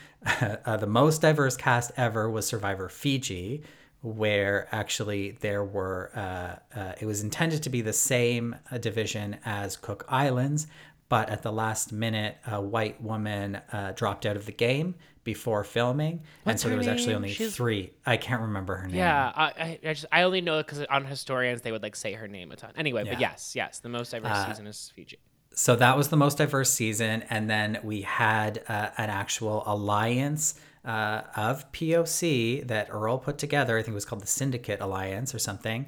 [0.67, 3.63] Uh, the most diverse cast ever was Survivor Fiji,
[4.03, 9.39] where actually there were, uh, uh, it was intended to be the same uh, division
[9.47, 10.67] as Cook Islands,
[11.09, 14.95] but at the last minute, a white woman uh, dropped out of the game
[15.33, 16.15] before filming.
[16.47, 17.93] and so there her was actually only She's- three.
[18.15, 18.97] I can't remember her name.
[18.97, 21.97] Yeah, I, I, I just I only know it because on historians they would like
[21.97, 22.73] say her name a ton.
[22.77, 25.19] Anyway, but yes, yes, the most diverse season is Fiji.
[25.55, 30.55] so that was the most diverse season and then we had uh, an actual alliance
[30.85, 35.35] uh, of poc that earl put together i think it was called the syndicate alliance
[35.35, 35.81] or something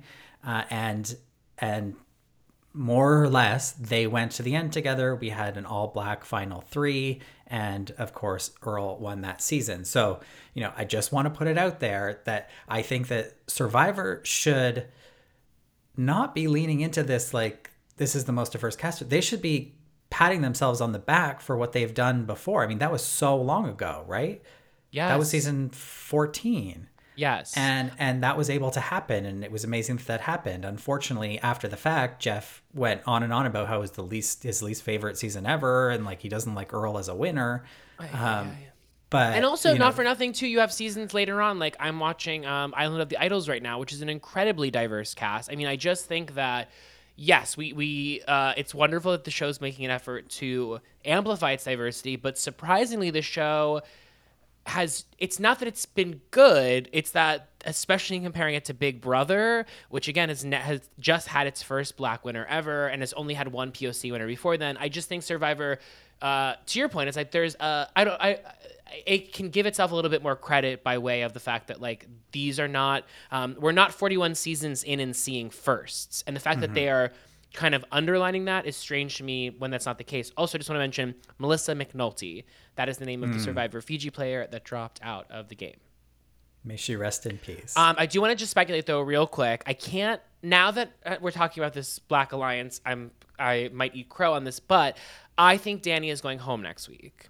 [0.45, 1.05] uh, and
[1.59, 1.95] and
[2.75, 6.61] more or less they went to the end together we had an all black final
[6.63, 10.21] three and of course earl won that season so
[10.55, 14.21] you know i just want to put it out there that i think that survivor
[14.25, 14.87] should
[15.97, 19.09] not be leaning into this like this is the most diverse cast.
[19.09, 19.75] They should be
[20.11, 22.63] patting themselves on the back for what they've done before.
[22.63, 24.43] I mean, that was so long ago, right?
[24.91, 25.09] Yeah.
[25.09, 26.89] That was season 14.
[27.15, 30.65] Yes, And and that was able to happen and it was amazing that that happened.
[30.65, 34.43] Unfortunately, after the fact, Jeff went on and on about how it was the least
[34.43, 37.65] his least favorite season ever and like he doesn't like Earl as a winner.
[38.13, 38.53] Um,
[39.13, 41.59] but And also, not know, for nothing, too, you have seasons later on.
[41.59, 45.13] Like, I'm watching um, Island of the Idols right now, which is an incredibly diverse
[45.13, 45.53] cast.
[45.53, 46.71] I mean, I just think that,
[47.15, 51.65] yes, we, we uh, it's wonderful that the show's making an effort to amplify its
[51.65, 53.83] diversity, but surprisingly, the show
[54.67, 59.01] has it's not that it's been good it's that especially in comparing it to big
[59.01, 63.13] brother which again has, ne- has just had its first black winner ever and has
[63.15, 64.77] only had one poc winner before then.
[64.77, 65.79] I just think survivor
[66.21, 68.39] uh, to your point it's like there's uh, i don't i
[69.07, 71.81] it can give itself a little bit more credit by way of the fact that
[71.81, 76.23] like these are not um, we're not 41 seasons in and seeing firsts.
[76.27, 77.13] And the fact that they are
[77.53, 80.33] kind of underlining that is strange to me when that's not the case.
[80.37, 82.45] Also, I just want to mention Melissa McNulty.
[82.77, 85.77] That is the name of the Survivor Fiji player that dropped out of the game.
[86.65, 87.77] may she rest in peace.
[87.77, 89.63] Um, I do want to just speculate though, real quick.
[89.67, 94.09] I can't now that uh, we're talking about this Black Alliance, I'm I might eat
[94.09, 94.97] crow on this, but
[95.37, 97.29] I think Danny is going home next week.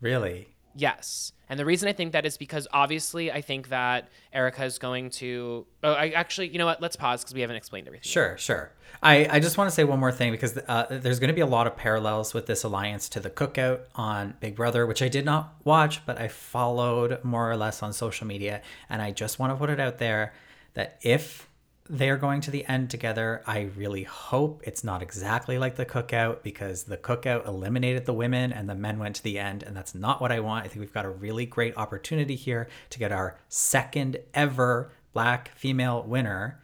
[0.00, 0.48] Really?
[0.74, 1.32] Yes.
[1.48, 5.10] And the reason I think that is because obviously I think that Erika is going
[5.10, 5.66] to.
[5.82, 6.80] Oh, I actually, you know what?
[6.80, 8.08] Let's pause because we haven't explained everything.
[8.08, 8.72] Sure, sure.
[9.02, 11.40] I, I just want to say one more thing because uh, there's going to be
[11.40, 15.08] a lot of parallels with this alliance to the cookout on Big Brother, which I
[15.08, 18.62] did not watch, but I followed more or less on social media.
[18.88, 20.32] And I just want to put it out there
[20.74, 21.48] that if
[21.88, 23.42] they're going to the end together.
[23.46, 28.52] I really hope it's not exactly like the cookout because the cookout eliminated the women
[28.52, 30.64] and the men went to the end, and that's not what I want.
[30.64, 35.52] I think we've got a really great opportunity here to get our second ever black
[35.56, 36.60] female winner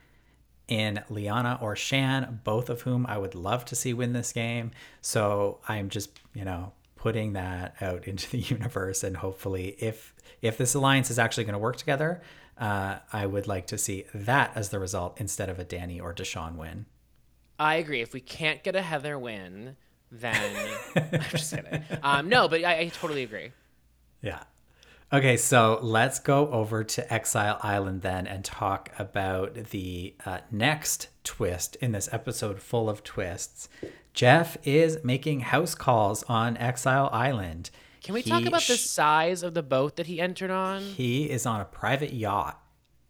[0.69, 4.71] in Liana or Shan, both of whom I would love to see win this game.
[5.03, 10.57] So I'm just, you know, putting that out into the universe and hopefully if if
[10.57, 12.23] this alliance is actually going to work together,
[12.61, 16.15] uh, I would like to see that as the result instead of a Danny or
[16.15, 16.87] Deshawn win.
[17.59, 18.01] I agree.
[18.01, 19.77] If we can't get a Heather win,
[20.13, 21.83] then I'm just kidding.
[22.03, 23.53] Um, no, but I, I totally agree.
[24.23, 24.43] Yeah.
[25.13, 31.09] Okay, so let's go over to Exile Island then and talk about the uh, next
[31.25, 33.69] twist in this episode full of twists.
[34.15, 37.71] Jeff is making house calls on Exile Island.
[38.03, 40.83] Can we talk He about the size of the boat that he entered on?
[40.83, 42.61] He is on a private yacht.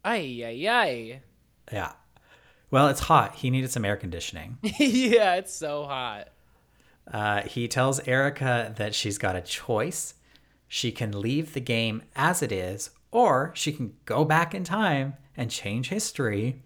[0.03, 1.21] Ay, ay, ay.
[1.71, 1.93] Yeah.
[2.69, 3.35] Well, it's hot.
[3.35, 4.57] He needed some air conditioning.
[4.61, 6.29] yeah, it's so hot.
[7.11, 10.13] Uh, he tells Erika that she's got a choice.
[10.67, 15.15] She can leave the game as it is, or she can go back in time
[15.35, 16.61] and change history.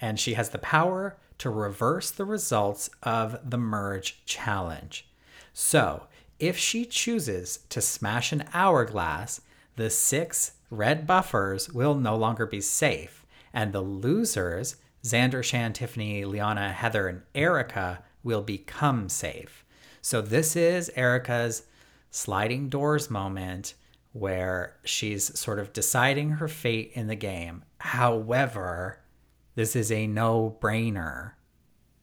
[0.00, 5.08] And she has the power to reverse the results of the merge challenge.
[5.52, 6.04] So,
[6.38, 9.40] if she chooses to smash an hourglass,
[9.76, 16.24] the six red buffers will no longer be safe, and the losers, Xander, Shan, Tiffany,
[16.24, 19.64] Liana, Heather, and Erika, will become safe.
[20.00, 21.64] So, this is Erika's
[22.10, 23.74] sliding doors moment
[24.12, 27.64] where she's sort of deciding her fate in the game.
[27.78, 29.00] However,
[29.54, 31.32] this is a no brainer.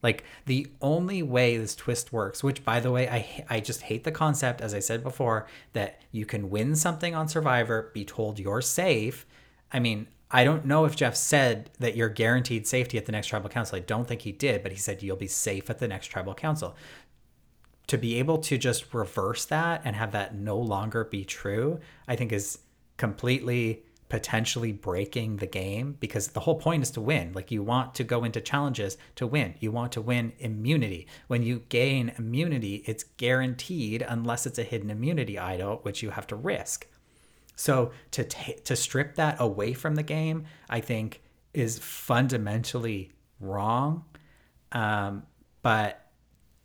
[0.05, 4.03] Like the only way this twist works, which by the way, I I just hate
[4.03, 8.37] the concept, as I said before, that you can win something on Survivor, be told
[8.37, 9.25] you're safe.
[9.73, 13.27] I mean, I don't know if Jeff said that you're guaranteed safety at the next
[13.29, 13.77] tribal council.
[13.77, 16.35] I don't think he did, but he said you'll be safe at the next tribal
[16.35, 16.75] council.
[17.87, 22.15] To be able to just reverse that and have that no longer be true, I
[22.15, 22.59] think is
[22.97, 27.33] completely potentially breaking the game because the whole point is to win.
[27.33, 29.55] Like you want to go into challenges to win.
[29.59, 31.07] You want to win immunity.
[31.27, 36.27] When you gain immunity, it's guaranteed unless it's a hidden immunity idol, which you have
[36.27, 36.87] to risk.
[37.55, 41.21] So to ta- to strip that away from the game, I think
[41.53, 44.05] is fundamentally wrong.
[44.71, 45.23] Um,
[45.61, 46.05] but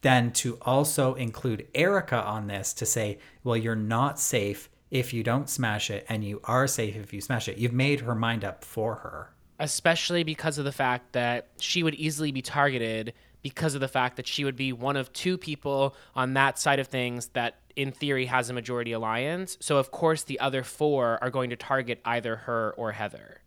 [0.03, 5.23] then to also include Erika on this to say, well, you're not safe if you
[5.23, 7.59] don't smash it, and you are safe if you smash it.
[7.59, 9.31] You've made her mind up for her.
[9.59, 13.13] especially because of the fact that she would easily be targeted
[13.43, 16.79] because of the fact that she would be one of two people on that side
[16.79, 21.19] of things that in theory has a majority alliance so of course the other four
[21.23, 23.41] are going to target either her or heather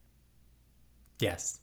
[1.20, 1.60] Yes.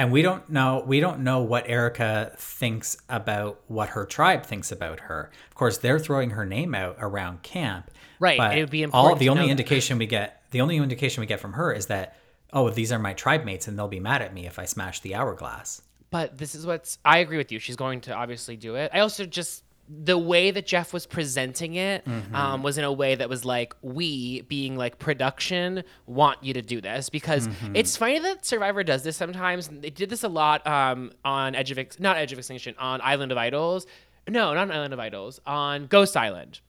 [0.00, 4.72] And we don't know we don't know what Erika thinks about what her tribe thinks
[4.72, 5.30] about her.
[5.50, 7.90] Of course, they're throwing her name out around camp.
[8.18, 9.10] Right, it would be important.
[9.10, 9.50] all the only know that.
[9.50, 12.16] indication we get the only indication we get from her is that
[12.54, 15.00] oh, these are my tribe mates and they'll be mad at me if I smash
[15.00, 15.82] the hourglass.
[16.10, 19.00] but this is what's i agree with you she's going to obviously do it i
[19.00, 19.62] also just
[19.92, 23.74] the way that jeff was presenting it um, was in a way that was like
[23.82, 27.08] we being like production want you to do this.
[27.10, 29.68] Because it's funny that survivor does this sometimes.
[29.68, 33.00] They did this a lot um, on edge of Ex- not edge of extinction on
[33.02, 33.86] island of idols.
[34.28, 36.60] No not on island of idols on ghost island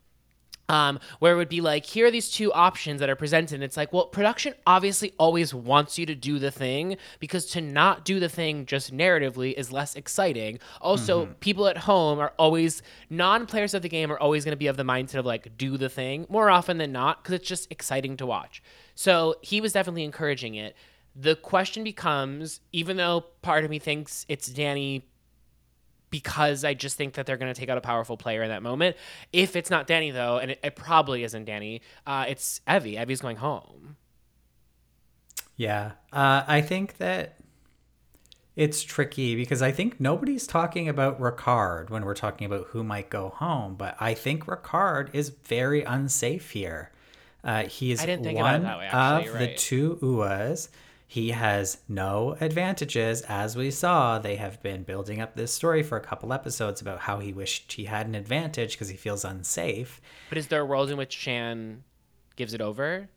[0.71, 3.55] um, where it would be like, here are these two options that are presented.
[3.55, 7.59] And it's like, well, production obviously always wants you to do the thing because to
[7.59, 10.59] not do the thing just narratively is less exciting.
[10.79, 14.57] Also, people at home are always, non players of the game are always going to
[14.57, 17.49] be of the mindset of like, do the thing more often than not because it's
[17.49, 18.63] just exciting to watch.
[18.95, 20.77] So he was definitely encouraging it.
[21.13, 25.05] The question becomes, even though part of me thinks it's Danny
[26.11, 28.61] because I just think that they're going to take out a powerful player in that
[28.61, 28.95] moment.
[29.33, 32.97] If it's not Danny, though, and it, it probably isn't Danny, uh, it's Evvie.
[32.97, 33.95] Evvie's going home.
[35.55, 35.93] Yeah.
[36.11, 37.37] Uh, I think that
[38.55, 43.09] it's tricky because I think nobody's talking about Ricard when we're talking about who might
[43.09, 46.91] go home, but I think Ricard is very unsafe here.
[47.43, 49.29] Uh, he is I didn't think about it one way, actually.
[49.29, 50.69] of You're the two Uas.
[51.11, 53.21] He has no advantages.
[53.23, 56.99] As we saw, they have been building up this story for a couple episodes about
[56.99, 59.99] how he wished he had an advantage because he feels unsafe.
[60.29, 61.83] But is there a world in which Shan
[62.37, 63.09] gives it over?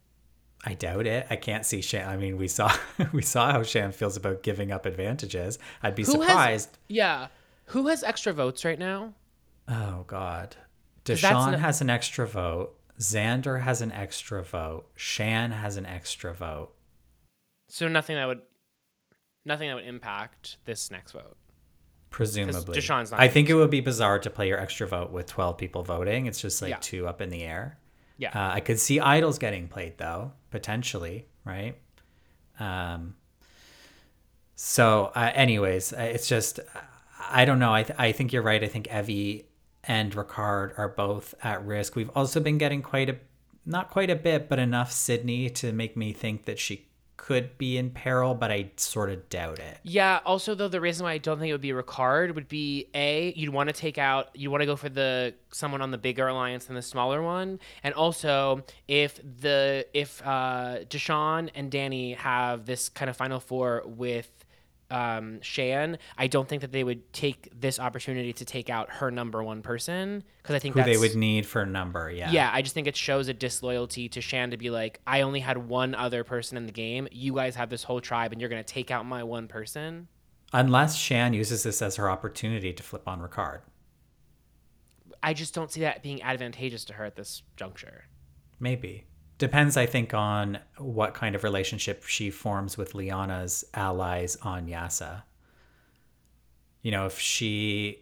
[0.67, 1.29] I doubt it.
[1.31, 2.09] I can't see Shan.
[2.09, 2.75] I mean, we saw
[3.13, 5.61] we saw how Shan feels about giving up advantages.
[5.81, 6.79] I'd be Who has- surprised.
[6.89, 7.29] Yeah.
[7.67, 9.15] Who has extra votes right now?
[9.69, 10.57] Oh God.
[11.05, 12.75] that's Deshawn no- has an extra vote.
[12.99, 14.87] Xander has an extra vote.
[14.97, 16.73] Shan has an extra vote.
[17.75, 18.41] So nothing that would
[19.45, 21.37] nothing that would impact this next vote.
[22.11, 25.27] Presumably, Deshawn's not I think it would be bizarre to play your extra vote with
[25.27, 26.27] twelve people voting.
[26.27, 26.79] It's just like Yeah.
[26.81, 27.81] two up in the air.
[28.17, 28.29] Yeah.
[28.29, 31.77] Uh, I could see idols getting played though, potentially, right?
[32.61, 33.17] Um.
[34.55, 36.61] So, uh, anyways, uh, it's just
[37.29, 37.75] I don't know.
[37.75, 38.63] I th- I think you're right.
[38.63, 39.47] I think Evvie
[39.83, 41.97] and Ricard are both at risk.
[41.97, 43.17] We've also been getting quite a
[43.67, 46.87] not quite a bit, but enough Sydney to make me think that she
[47.17, 49.79] could be in peril, but I sort of doubt it.
[49.83, 50.21] Yeah.
[50.27, 53.33] Also, though, the reason why I don't think it would be Ricard would be a
[53.37, 56.27] you'd want to take out you want to go for the someone on the bigger
[56.27, 62.67] alliance than the smaller one, and also if the if uh, Deshawn and Danny have
[62.67, 64.44] this kind of final four with
[64.95, 69.11] um, Shan, I don't think that they would take this opportunity to take out her
[69.11, 72.31] number one person because I think Who they would need for a number, yeah.
[72.31, 75.41] Yeah, I just think it shows a disloyalty to Shan to be like, I only
[75.41, 77.09] had one other person in the game.
[77.11, 80.07] You guys have this whole tribe, and you're gonna take out my one person.
[80.53, 83.63] Unless Shan uses this as her opportunity to flip on Ricard.
[85.25, 88.05] I just don't see that being advantageous to her at this juncture.
[88.61, 89.07] Maybe.
[89.39, 95.03] Depends, I think, on what kind of relationship she forms with Liana's allies on Yase.
[96.83, 98.01] You know, if she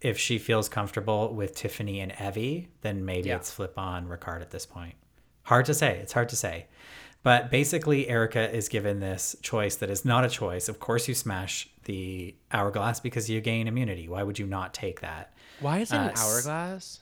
[0.00, 3.36] if she feels comfortable with Tiffany and Evvie, then maybe Yeah.
[3.36, 4.94] it's flip on Ricard at this point.
[5.44, 5.98] Hard to say.
[5.98, 6.66] It's hard to say.
[7.22, 10.68] But basically, Erika is given this choice that is not a choice.
[10.68, 14.06] Of course, you smash the hourglass because you gain immunity.
[14.06, 15.32] Why would you not take that?
[15.60, 17.00] Why is it Uh, an hourglass?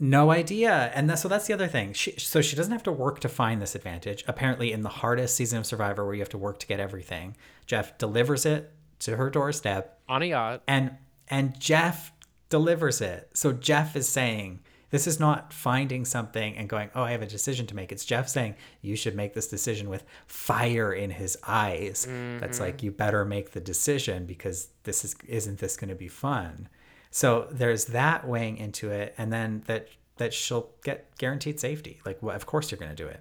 [0.00, 0.90] No idea.
[0.94, 1.92] And that, so that's the other thing.
[1.92, 4.24] She, so she doesn't have to work to find this advantage.
[4.26, 7.36] Apparently, in the hardest season of Survivor, where you have to work to get everything,
[7.66, 10.62] Jeff delivers it to her doorstep, On a yacht.
[10.66, 10.96] and
[11.28, 12.12] and Jeff
[12.48, 13.30] delivers it.
[13.34, 17.26] So Jeff is saying this is not finding something and going, "Oh, I have a
[17.26, 21.38] decision to make." It's Jeff saying you should make this decision with fire in his
[21.46, 22.06] eyes.
[22.40, 22.64] That's mm-hmm.
[22.64, 26.68] like you better make the decision because this is isn't this going to be fun.
[27.10, 29.88] So there's that weighing into it, and then that
[30.18, 32.00] that she'll get guaranteed safety.
[32.04, 33.20] Like, well, of course you're going to do it.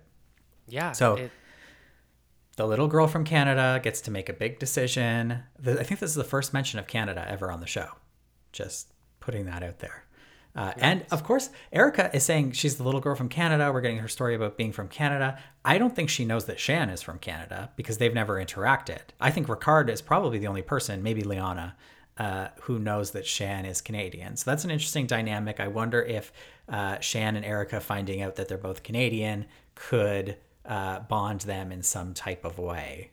[0.67, 0.91] Yeah.
[0.91, 1.31] So- it-
[2.57, 5.43] The little girl from Canada gets to make a big decision.
[5.57, 7.87] The, I think this is the first mention of Canada ever on the show.
[8.51, 10.03] Just putting that out there.
[10.57, 13.71] Uh, and of course, Erika is saying she's the little girl from Canada.
[13.71, 15.39] We're getting her story about being from Canada.
[15.63, 18.99] I don't think she knows that Shan is from Canada because they've never interacted.
[19.21, 21.77] I think Ricard is probably the only person, maybe Liana,
[22.19, 24.35] uh, who knows that Shan is Canadian.
[24.35, 25.59] So that's an interesting dynamic.
[25.59, 26.31] I wonder if
[26.67, 31.81] uh, Shan and Erika finding out that they're both Canadian could uh, bond them in
[31.81, 33.11] some type of way.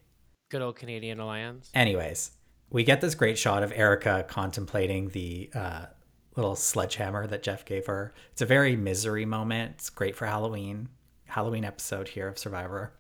[0.51, 1.71] good old Canadian alliance.
[1.73, 2.33] Anyways,
[2.69, 5.87] we get this great shot of Erika contemplating the uh,
[6.35, 8.13] little sledgehammer that Jeff gave her.
[8.33, 9.73] It's a very misery moment.
[9.77, 10.89] It's great for Halloween,
[11.27, 12.93] Halloween episode here of Survivor.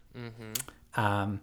[0.94, 1.40] Um,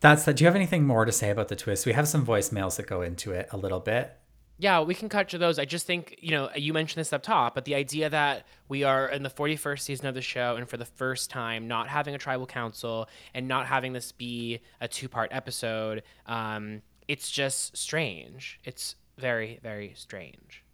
[0.00, 0.36] that's that.
[0.36, 1.86] Do you have anything more to say about the twist?
[1.86, 4.16] We have some voicemails that go into it a little bit.
[4.60, 5.60] Yeah, we can cut to those.
[5.60, 8.82] I just think, you know, you mentioned this up top, but the idea that we
[8.82, 12.16] are in the 41st season of the show and for the first time not having
[12.16, 17.76] a tribal council and not having this be a two part episode, um, it's just
[17.76, 18.58] strange.
[18.64, 20.64] It's very, very strange.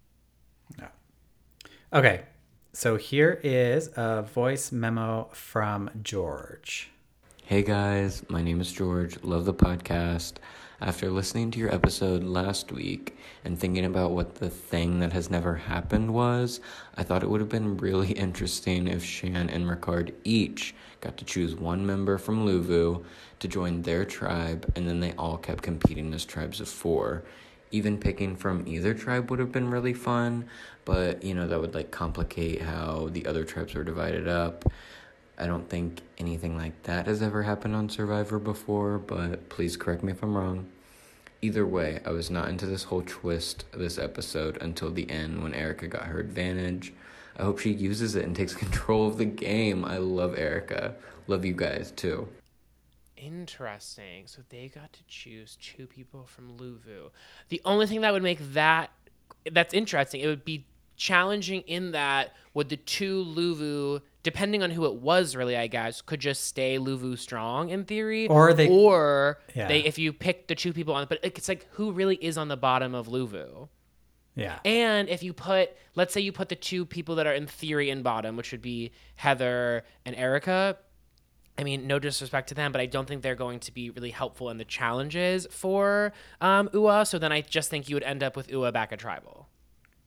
[0.78, 0.88] Yeah.
[1.92, 2.22] Okay,
[2.72, 6.90] so here is a voice memo from George.
[7.46, 9.22] Hey guys, my name is George.
[9.22, 10.36] Love the podcast.
[10.80, 15.28] After listening to your episode last week and thinking about what the thing that has
[15.28, 16.60] never happened was,
[16.96, 21.26] I thought it would have been really interesting if Shan and Ricard each got to
[21.26, 23.04] choose one member from Luvu
[23.40, 27.24] to join their tribe, and then they all kept competing as tribes of four.
[27.70, 30.46] Even picking from either tribe would have been really fun,
[30.86, 34.64] but you know, that would like complicate how the other tribes were divided up.
[35.38, 40.02] I don't think anything like that has ever happened on Survivor before, but please correct
[40.02, 40.66] me if I'm wrong.
[41.42, 45.54] Either way, I was not into this whole twist this episode until the end when
[45.54, 46.92] Erika got her advantage.
[47.36, 49.84] I hope she uses it and takes control of the game.
[49.84, 50.94] I love Erika.
[51.26, 52.28] Love you guys too.
[53.16, 54.26] Interesting.
[54.26, 57.10] So they got to choose two people from Luvu.
[57.48, 58.90] The only thing that would make that
[59.50, 60.66] that's interesting, it would be
[60.96, 66.02] challenging in that would the two Luvu, depending on who it was, really, I guess,
[66.02, 69.68] could just stay Luvu strong in theory, Or they- or Yeah.
[69.68, 72.48] they if you pick the two people on, but it's like who really is on
[72.48, 73.68] the bottom of Luvu.
[74.34, 74.58] Yeah.
[74.64, 77.88] And if you put, let's say you put the two people that are in theory
[77.90, 80.76] in bottom, which would be Heather and Erika.
[81.56, 84.10] I mean, no disrespect to them, but I don't think they're going to be really
[84.10, 87.06] helpful in the challenges for um, Ua.
[87.06, 89.48] So then I just think you would end up with Ua back at tribal.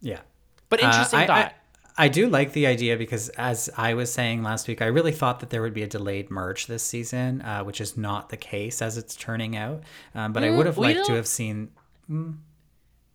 [0.01, 0.19] Yeah.
[0.67, 1.45] But interesting Uh, I, thought.
[1.45, 1.53] I,
[1.97, 5.39] I do like the idea because, as I was saying last week, I really thought
[5.39, 8.81] that there would be a delayed merge this season, uh, which is not the case
[8.81, 9.81] as it's turning out.
[10.13, 11.69] Um, but I would have Mm, liked to don't- have seen.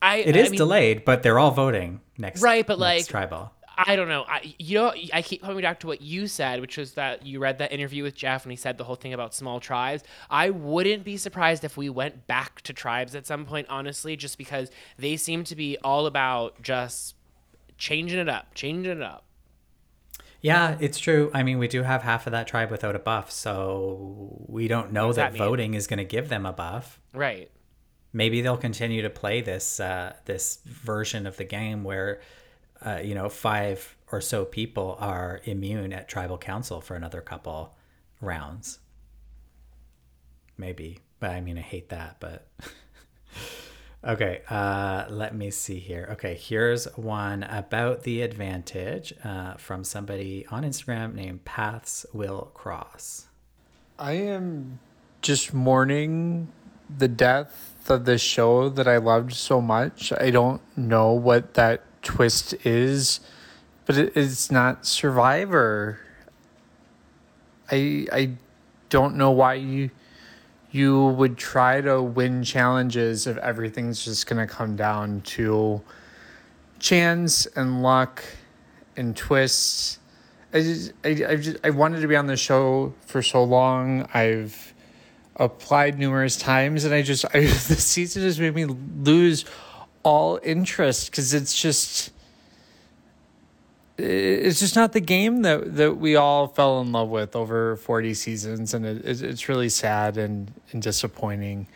[0.02, 2.42] I, It I mean, delayed, but they're all voting next.
[2.42, 3.52] Right, but, next like, tribal.
[3.78, 4.24] I don't know.
[4.28, 7.38] I you know I keep coming back to what you said, which was that you
[7.38, 10.02] read that interview with Jeff and he said the whole thing about small tribes.
[10.28, 14.36] I wouldn't be surprised if we went back to tribes at some point, honestly, just
[14.36, 17.14] because they seem to be all about just
[17.78, 19.24] changing it up, changing it up.
[20.40, 21.30] Yeah, it's true.
[21.32, 24.92] I mean, we do have half of that tribe without a buff, so we don't
[24.92, 27.00] know that, that voting is going to give them a buff.
[27.14, 27.50] Right.
[28.12, 32.20] maybe they'll continue to play this uh, this version of the game where
[32.84, 37.76] uh, you know five or so people are immune at tribal council for another couple
[38.20, 38.78] rounds
[40.58, 42.48] maybe but i mean i hate that but
[44.04, 50.46] okay uh, let me see here okay here's one about the advantage uh, from somebody
[50.50, 53.26] on instagram named paths will cross
[54.02, 54.80] I am
[55.20, 56.48] just mourning
[56.98, 60.12] the death of the show that I loved so much.
[60.12, 63.20] I don't know what that twist is,
[63.86, 66.00] but it's not Survivor.
[67.70, 68.30] I I
[68.88, 69.90] don't know why you
[70.72, 75.80] you would try to win challenges if everything's just gonna come down to
[76.78, 78.24] chance and luck
[78.96, 79.98] and twists.
[80.52, 84.08] I just, I, I just I wanted to be on the show for so long.
[84.14, 84.74] I've
[85.36, 89.44] applied numerous times, and I just I, the season has made me lose
[90.02, 92.11] all interest because it's just
[93.98, 98.14] it's just not the game that that we all fell in love with over 40
[98.14, 101.66] seasons and it, it, it's really sad and, and disappointing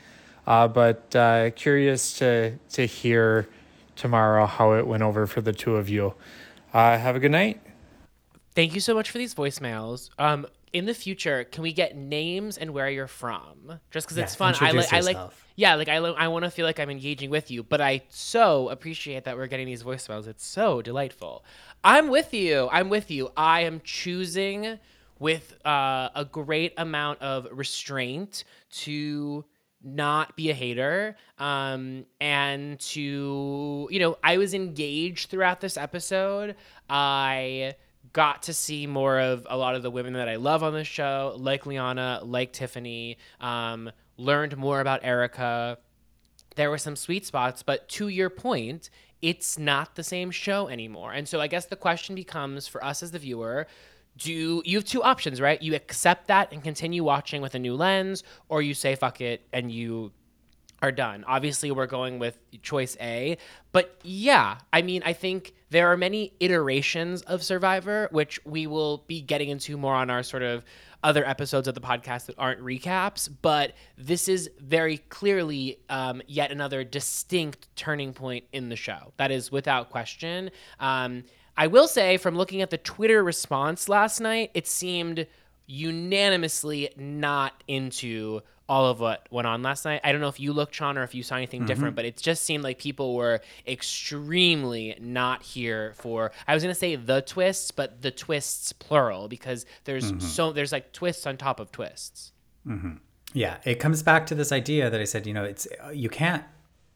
[0.46, 3.46] uh, but uh, curious to to hear
[3.96, 6.14] tomorrow how it went over for the two of you
[6.72, 7.60] uh, have a good night
[8.56, 10.08] Thank you so much for these voicemails.
[10.18, 13.80] Um, in the future, can we get names and where you're from?
[13.90, 14.54] Just because it's Yeah, fun.
[14.62, 15.16] I introduce like.
[15.16, 15.32] I like.
[15.56, 15.96] Yeah, like I.
[15.96, 19.46] I want to feel like I'm engaging with you, but I so appreciate that we're
[19.46, 20.26] getting these voicemails.
[20.26, 21.44] It's so delightful.
[21.82, 22.68] I'm with you.
[22.70, 23.30] I'm with you.
[23.36, 24.78] I am choosing
[25.18, 29.44] with uh, a great amount of restraint to
[29.82, 36.56] not be a hater um and to you know i was engaged throughout this episode
[36.88, 37.72] i
[38.16, 40.84] got to see more of a lot of the women that I love on the
[40.84, 43.18] show, like Liana, like Tiffany.
[43.42, 45.78] Um, learned more about Erika.
[46.54, 48.90] There were some sweet spots, but to your point,
[49.22, 51.12] it's not the same show anymore.
[51.12, 53.66] And so I guess the question becomes for us as the viewer,
[54.16, 55.60] do you have two options, right?
[55.60, 59.46] You accept that and continue watching with a new lens, or you say fuck it
[59.52, 60.12] and you
[60.82, 61.24] are done.
[61.26, 63.38] Obviously, we're going with choice A.
[63.72, 69.04] But yeah, I mean, I think there are many iterations of Survivor, which we will
[69.06, 70.64] be getting into more on our sort of
[71.06, 73.30] other episodes of the podcast that aren't recaps.
[73.40, 79.12] But this is very clearly um, yet another distinct turning point in the show.
[79.16, 80.50] That is without question.
[80.80, 81.22] Um,
[81.56, 85.28] I will say, from looking at the Twitter response last night, it seemed
[85.66, 90.00] unanimously not into all of what went on last night.
[90.02, 91.66] I don't know if you looked, Sean, or if you saw anything mm-hmm.
[91.68, 96.32] different, but it just seemed like people were extremely not here for.
[96.46, 100.20] I was gonna say the twists, but the twists plural because there's mm-hmm.
[100.20, 102.32] so there's like twists on top of twists.
[102.66, 102.94] Mm-hmm.
[103.32, 106.08] Yeah, it comes back to this idea that I said, you know, it's uh, you
[106.08, 106.44] can't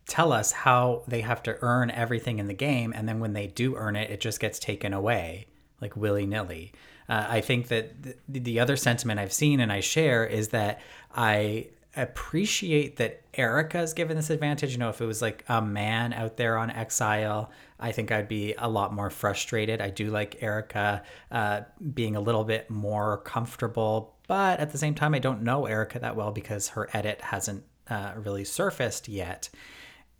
[0.08, 3.46] tell us how they have to earn everything in the game, and then when they
[3.46, 5.46] do earn it, it just gets taken away
[5.80, 6.72] like willy nilly.
[7.10, 10.80] Uh, I think that th- the other sentiment I've seen and I share is that
[11.12, 11.66] I
[11.96, 14.70] appreciate that Erika's given this advantage.
[14.70, 17.50] You know, if it was like a man out there on Exile,
[17.80, 19.80] I think I'd be a lot more frustrated.
[19.80, 21.62] I do like Erika uh,
[21.92, 25.98] being a little bit more comfortable, but at the same time, I don't know Erika
[25.98, 29.48] that well because her edit hasn't uh, really surfaced yet.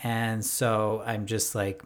[0.02, 1.84] And so I'm just like,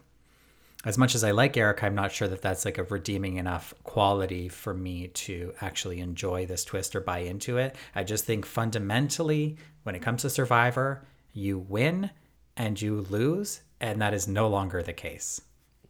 [0.85, 3.75] as much as I like Erika, I'm not sure that that's like a redeeming enough
[3.85, 7.77] quality for me to actually enjoy this twist or buy into it.
[7.95, 12.11] I just think fundamentally, when it comes to Survivor, you win
[12.57, 15.41] and you lose, and that is no longer the case.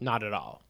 [0.00, 0.62] Not at all.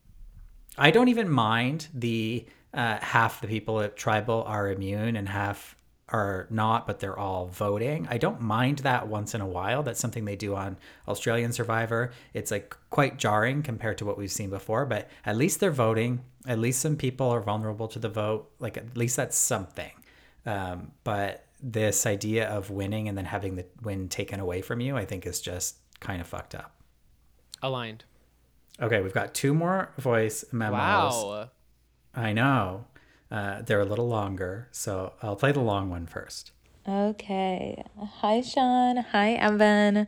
[0.76, 5.76] I don't even mind the uh, half the people at tribal are immune and half
[6.08, 8.06] are not, but they're all voting.
[8.10, 9.82] I don't mind that once in a while.
[9.82, 10.76] That's something they do on
[11.08, 12.12] Australian Survivor.
[12.34, 16.22] It's like quite jarring compared to what we've seen before, but at least they're voting.
[16.46, 18.50] At least some people are vulnerable to the vote.
[18.58, 19.92] Like at least that's something.
[20.44, 24.96] Um, but this idea of winning and then having the win taken away from you,
[24.96, 26.74] I think is just kind of fucked up.
[27.62, 28.04] Aligned.
[28.80, 30.74] Okay, we've got two more voice memos.
[30.74, 31.50] Wow.
[32.14, 32.84] I know.
[33.30, 36.52] Uh, they're a little longer, so I'll play the long one first.
[36.86, 37.82] Okay.
[37.98, 38.98] Hi, Sean.
[38.98, 40.06] Hi, Evan.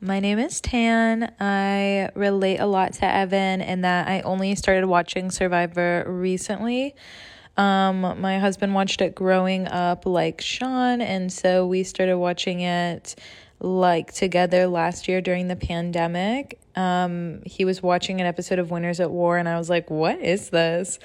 [0.00, 1.32] My name is Tan.
[1.40, 6.94] I relate a lot to Evan in that I only started watching Survivor recently.
[7.56, 13.14] Um, my husband watched it growing up like Sean, and so we started watching it
[13.58, 16.58] like together last year during the pandemic.
[16.74, 20.20] Um, he was watching an episode of Winners at War, and I was like, what
[20.20, 20.98] is this?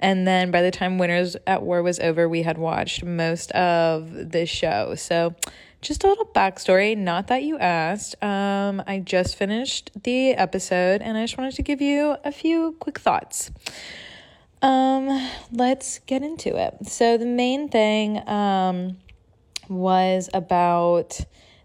[0.00, 4.30] And then by the time Winners at War was over, we had watched most of
[4.32, 4.94] the show.
[4.94, 5.34] So,
[5.82, 8.22] just a little backstory, not that you asked.
[8.22, 12.76] Um, I just finished the episode and I just wanted to give you a few
[12.80, 13.50] quick thoughts.
[14.62, 16.86] Um, let's get into it.
[16.86, 18.98] So, the main thing um,
[19.68, 21.20] was about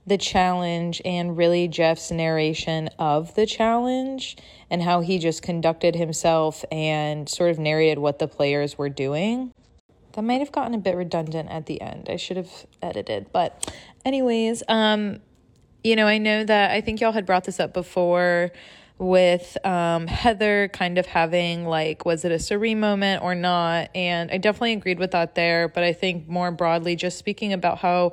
[0.05, 4.35] the challenge and really Jeff's narration of the challenge
[4.71, 9.53] and how he just conducted himself and sort of narrated what the players were doing.
[10.13, 12.07] That might have gotten a bit redundant at the end.
[12.09, 13.31] I should have edited.
[13.31, 13.71] But
[14.03, 15.19] anyways, um
[15.83, 18.51] you know, I know that I think y'all had brought this up before
[18.99, 23.89] with um, Heather kind of having like, was it a serene moment or not?
[23.95, 25.67] And I definitely agreed with that there.
[25.67, 28.11] But I think more broadly, just speaking about how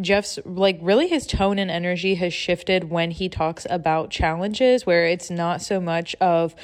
[0.00, 5.06] Jeff's like really his tone and energy has shifted when he talks about challenges, where
[5.06, 6.54] it's not so much of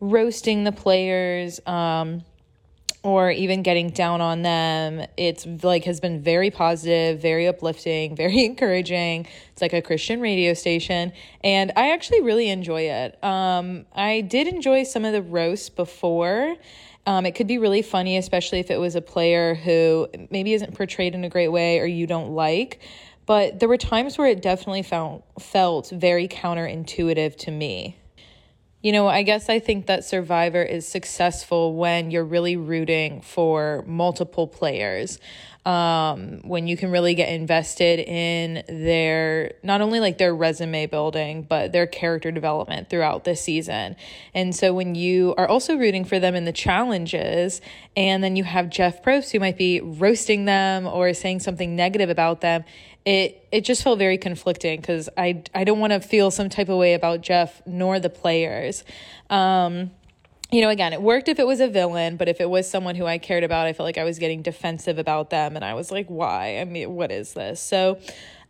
[0.00, 1.60] roasting the players.
[1.66, 2.22] Um,
[3.06, 5.06] or even getting down on them.
[5.16, 9.28] It's like has been very positive, very uplifting, very encouraging.
[9.52, 11.12] It's like a Christian radio station,
[11.44, 13.22] and I actually really enjoy it.
[13.22, 16.56] Um, I did enjoy some of the roasts before.
[17.06, 20.74] Um, it could be really funny, especially if it was a player who maybe isn't
[20.74, 22.80] portrayed in a great way or you don't like.
[23.26, 27.96] But there were times where it definitely felt felt very counterintuitive to me.
[28.82, 33.84] You know, I guess I think that Survivor is successful when you're really rooting for
[33.86, 35.18] multiple players.
[35.66, 41.42] Um, when you can really get invested in their not only like their resume building,
[41.42, 43.96] but their character development throughout the season.
[44.32, 47.60] And so when you are also rooting for them in the challenges,
[47.96, 52.10] and then you have Jeff Probst who might be roasting them or saying something negative
[52.10, 52.62] about them,
[53.04, 56.68] it it just felt very conflicting because I I don't want to feel some type
[56.68, 58.84] of way about Jeff nor the players.
[59.30, 59.90] Um,
[60.50, 62.94] you know, again, it worked if it was a villain, but if it was someone
[62.94, 65.74] who I cared about, I felt like I was getting defensive about them, and I
[65.74, 66.58] was like, why?
[66.58, 67.60] I mean, what is this?
[67.60, 67.98] So.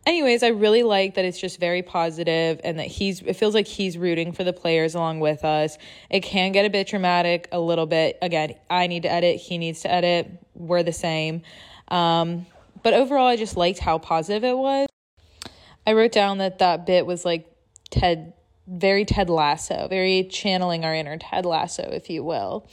[0.05, 3.67] Anyways, I really like that it's just very positive and that he's it feels like
[3.67, 5.77] he's rooting for the players along with us.
[6.09, 8.17] It can get a bit dramatic a little bit.
[8.21, 10.31] Again, I need to edit, he needs to edit.
[10.53, 11.41] We're the same.
[11.89, 12.45] Um,
[12.83, 14.87] but overall, I just liked how positive it was.
[15.85, 17.45] I wrote down that that bit was like
[17.89, 18.31] Ted,
[18.67, 22.69] very Ted Lasso, very channeling our inner Ted Lasso, if you will.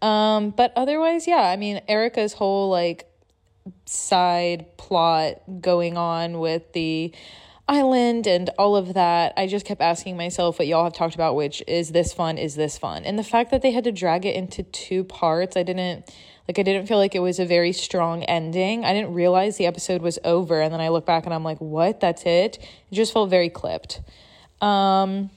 [0.00, 3.08] Um, but otherwise, yeah, I mean, Erika's whole like
[3.86, 7.12] side plot going on with the
[7.68, 11.36] island and all of that, I just kept asking myself what y'all have talked about,
[11.36, 12.38] which is this fun?
[12.38, 13.04] Is this fun?
[13.04, 16.12] And the fact that they had to drag it into two parts, I didn't
[16.48, 18.84] like I didn't feel like it was a very strong ending.
[18.84, 21.60] I didn't realize the episode was over and then I look back and I'm like,
[21.60, 22.00] "What?
[22.00, 24.00] That's it?" It just felt very clipped.
[24.62, 25.30] Um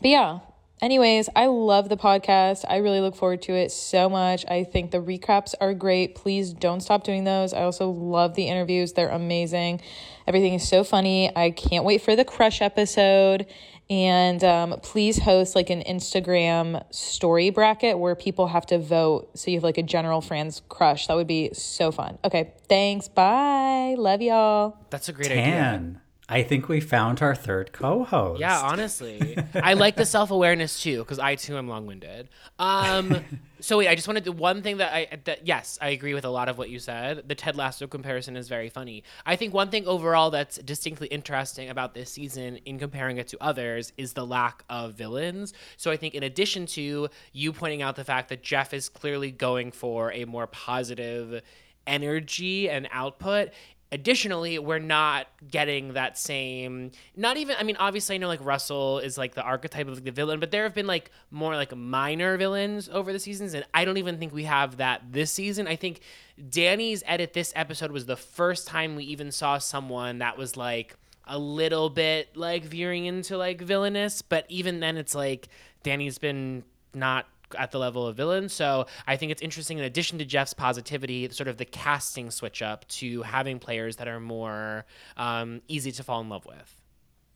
[0.00, 0.40] but yeah,
[0.82, 2.64] anyways, I love the podcast.
[2.68, 4.44] I really look forward to it so much.
[4.48, 6.16] I think the recaps are great.
[6.16, 7.54] Please don't stop doing those.
[7.54, 9.80] I also love the interviews, they're amazing.
[10.26, 11.34] Everything is so funny.
[11.36, 13.46] I can't wait for the crush episode.
[13.90, 19.30] And um, please host like an Instagram story bracket where people have to vote.
[19.36, 21.08] So you have like a general friends crush.
[21.08, 22.18] That would be so fun.
[22.24, 22.54] Okay.
[22.68, 23.08] Thanks.
[23.08, 23.94] Bye.
[23.98, 24.78] Love y'all.
[24.90, 25.80] That's a great Tan.
[25.82, 26.01] idea.
[26.32, 28.40] I think we found our third co-host.
[28.40, 32.30] Yeah, honestly, I like the self awareness too because I too am long winded.
[32.58, 33.22] Um,
[33.60, 36.24] so wait, I just wanted to one thing that I that yes, I agree with
[36.24, 37.28] a lot of what you said.
[37.28, 39.04] The Ted Lasso comparison is very funny.
[39.26, 43.36] I think one thing overall that's distinctly interesting about this season, in comparing it to
[43.42, 45.52] others, is the lack of villains.
[45.76, 49.30] So I think in addition to you pointing out the fact that Jeff is clearly
[49.30, 51.42] going for a more positive
[51.86, 53.50] energy and output
[53.92, 56.90] additionally, we're not getting that same.
[57.14, 57.54] Not even.
[57.58, 60.50] I mean, obviously, I know like Russell is like the archetype of the villain, but
[60.50, 64.18] there have been like more like minor villains over the seasons, and I don't even
[64.18, 65.68] think we have that this season.
[65.68, 66.00] I think
[66.48, 70.96] Danny's edit this episode was the first time we even saw someone that was like
[71.26, 75.48] a little bit like veering into like villainous, but even then, it's like
[75.82, 76.64] Danny's been
[76.94, 77.26] not
[77.58, 78.48] at the level of villain.
[78.48, 82.62] So I think it's interesting, in addition to Jeff's positivity, sort of the casting switch
[82.62, 84.84] up to having players that are more
[85.16, 86.80] um, easy to fall in love with.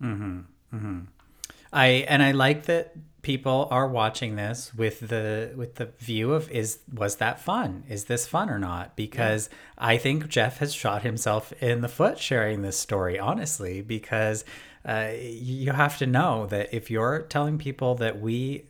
[0.02, 0.40] Mm-hmm.
[0.74, 1.00] Mm-hmm.
[1.72, 6.48] I and I like that people are watching this with the with the view of
[6.50, 7.84] is was that fun?
[7.88, 8.94] Is this fun or not?
[8.96, 9.86] Because yeah.
[9.88, 14.44] I think Jeff has shot himself in the foot sharing this story, honestly, because
[14.86, 18.66] uh, you have to know that if you're telling people that we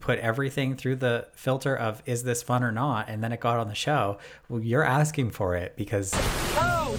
[0.00, 3.08] put everything through the filter of is this fun or not?
[3.08, 4.18] And then it got on the show.
[4.48, 6.98] Well you're asking for it because oh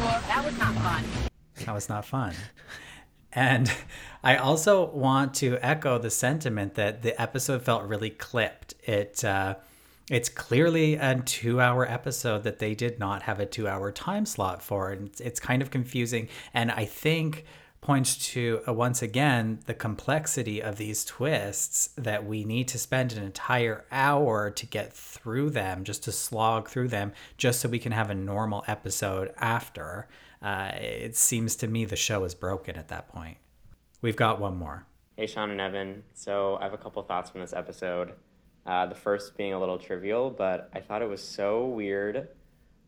[0.00, 1.04] well, that was not fun.
[1.64, 2.34] That was not fun.
[3.32, 3.70] And
[4.22, 8.74] i also want to echo the sentiment that the episode felt really clipped.
[8.84, 9.56] It uh,
[10.10, 14.24] it's clearly a two hour episode that they did not have a two hour time
[14.26, 16.28] slot for and it's, it's kind of confusing.
[16.54, 17.44] And i think
[17.86, 23.12] points to uh, once again the complexity of these twists that we need to spend
[23.12, 27.78] an entire hour to get through them, just to slog through them, just so we
[27.78, 30.08] can have a normal episode after.
[30.42, 33.36] Uh, it seems to me the show is broken at that point.
[34.02, 34.84] We've got one more.
[35.16, 36.02] Hey, Sean and Evan.
[36.12, 38.14] So I have a couple thoughts from this episode.
[38.66, 42.28] Uh, the first being a little trivial, but I thought it was so weird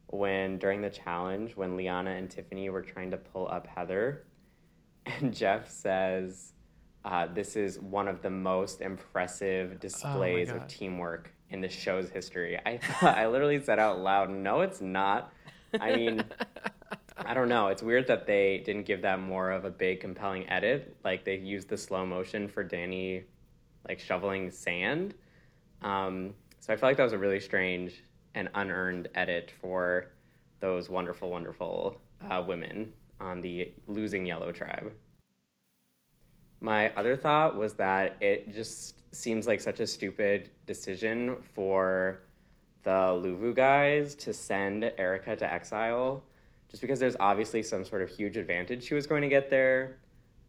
[0.08, 4.24] when during the challenge when Liana and Tiffany were trying to pull up Heather
[5.20, 6.52] and Jeff says,
[7.04, 12.10] uh, "This is one of the most impressive displays oh of teamwork in the show's
[12.10, 15.32] history." I I literally said out loud, "No, it's not."
[15.80, 16.24] I mean,
[17.16, 17.68] I don't know.
[17.68, 20.96] It's weird that they didn't give that more of a big, compelling edit.
[21.04, 23.24] Like they used the slow motion for Danny,
[23.86, 25.14] like shoveling sand.
[25.82, 28.02] Um, so I feel like that was a really strange
[28.34, 30.10] and unearned edit for
[30.60, 34.92] those wonderful, wonderful uh, women on the losing yellow tribe.
[36.60, 42.20] My other thought was that it just seems like such a stupid decision for
[42.82, 46.22] the Luvu guys to send Erika to exile,
[46.68, 49.98] just because there's obviously some sort of huge advantage she was going to get there,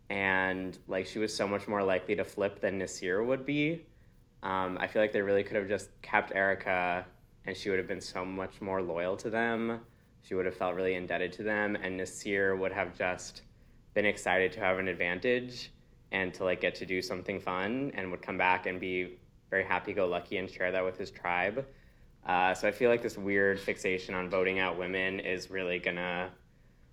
[0.09, 3.85] and like she was so much more likely to flip than Naseer would be.
[4.41, 7.05] Um, I feel like they really could have just kept Erika
[7.45, 9.81] and she would have been so much more loyal to them
[10.21, 13.41] she would have felt really indebted to them, and Naseer would have just
[13.93, 15.71] been excited to have an advantage
[16.11, 19.19] and to like get to do something fun, and would come back and be
[19.49, 21.65] very happy-go-lucky and share that with his tribe.
[22.25, 26.29] Uh, so I feel like this weird fixation on voting out women is really gonna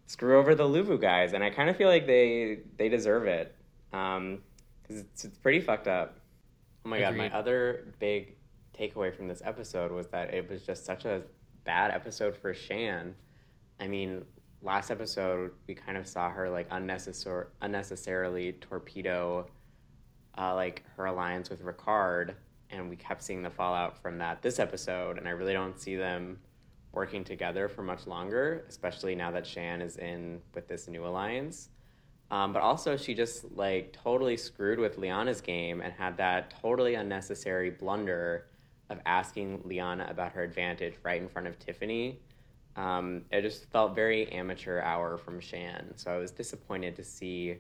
[0.06, 3.54] screw over the Luvu guys, and I kind of feel like they they deserve it
[3.90, 4.38] because um,
[4.88, 6.18] it's, it's pretty fucked up.
[6.84, 7.08] Oh my Agreed.
[7.08, 8.36] god, my other big
[8.78, 11.22] takeaway from this episode was that it was just such a
[11.66, 13.14] bad episode for Shan.
[13.78, 14.24] I mean,
[14.62, 19.46] last episode we kind of saw her like unnecessar- unnecessarily torpedo
[20.38, 22.34] uh, like her alliance with Ricard,
[22.70, 25.96] and we kept seeing the fallout from that this episode, and I really don't see
[25.96, 26.38] them
[26.92, 31.68] working together for much longer, especially now that Shan is in with this new alliance.
[32.30, 36.94] Um, but also, she just like totally screwed with Liana's game and had that totally
[36.94, 38.46] unnecessary blunder
[38.90, 42.20] of asking Liana about her advantage right in front of Tiffany.
[42.76, 45.92] Um, it just felt very amateur hour from Shan.
[45.96, 47.56] So I was disappointed to see,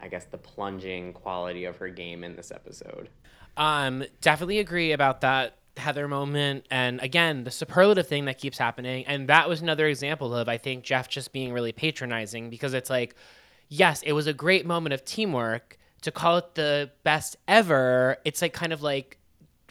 [0.00, 3.10] I guess, the plunging quality of her game in this episode.
[3.56, 6.66] Um, definitely agree about that Heather moment.
[6.70, 9.06] And again, the superlative thing that keeps happening.
[9.06, 12.90] And that was another example of, I think, Jeff just being really patronizing because it's
[12.90, 13.14] like,
[13.68, 15.78] yes, it was a great moment of teamwork.
[16.02, 19.18] To call it the best ever, it's like kind of like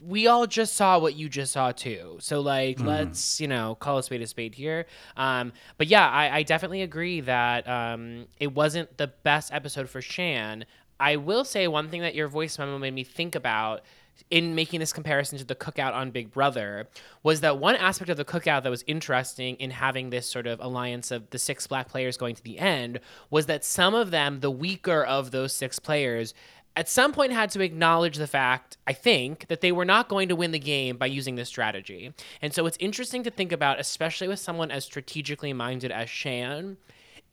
[0.04, 2.18] we all just saw what you just saw too.
[2.20, 2.86] So like, mm.
[2.86, 4.86] let's you know call a spade a spade here.
[5.16, 10.02] Um, but yeah, I, I definitely agree that um, it wasn't the best episode for
[10.02, 10.66] Shan.
[11.00, 13.82] I will say one thing that your voice memo made me think about
[14.30, 16.88] in making this comparison to the cookout on Big Brother
[17.24, 20.60] was that one aspect of the cookout that was interesting in having this sort of
[20.60, 23.00] alliance of the six black players going to the end
[23.30, 26.34] was that some of them, the weaker of those six players,
[26.76, 30.30] at some point had to acknowledge the fact, I think, that they were not going
[30.30, 32.14] to win the game by using this strategy.
[32.42, 36.78] And so it's interesting to think about, especially with someone as strategically minded as Shan,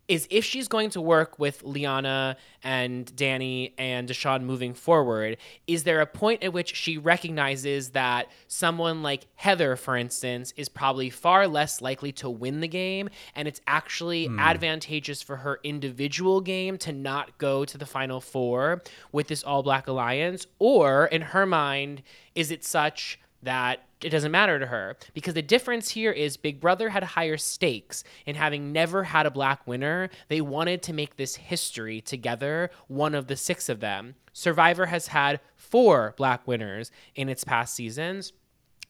[0.09, 5.37] is if she's going to work with Liana and Danny and Deshawn moving forward,
[5.67, 10.69] is there a point at which she recognizes that someone like Heather, for instance, is
[10.69, 14.39] probably far less likely to win the game and it's actually Hmm.
[14.41, 18.83] advantageous for her individual game to not go to the final four
[19.13, 20.47] with this all black alliance?
[20.59, 22.03] Or in her mind,
[22.35, 26.61] is it such that it doesn't matter to her because the difference here is Big
[26.61, 31.17] Brother had higher stakes and having never had a black winner, they wanted to make
[31.17, 34.15] this history together, one of the six of them.
[34.33, 38.33] Survivor has had four black winners in its past seasons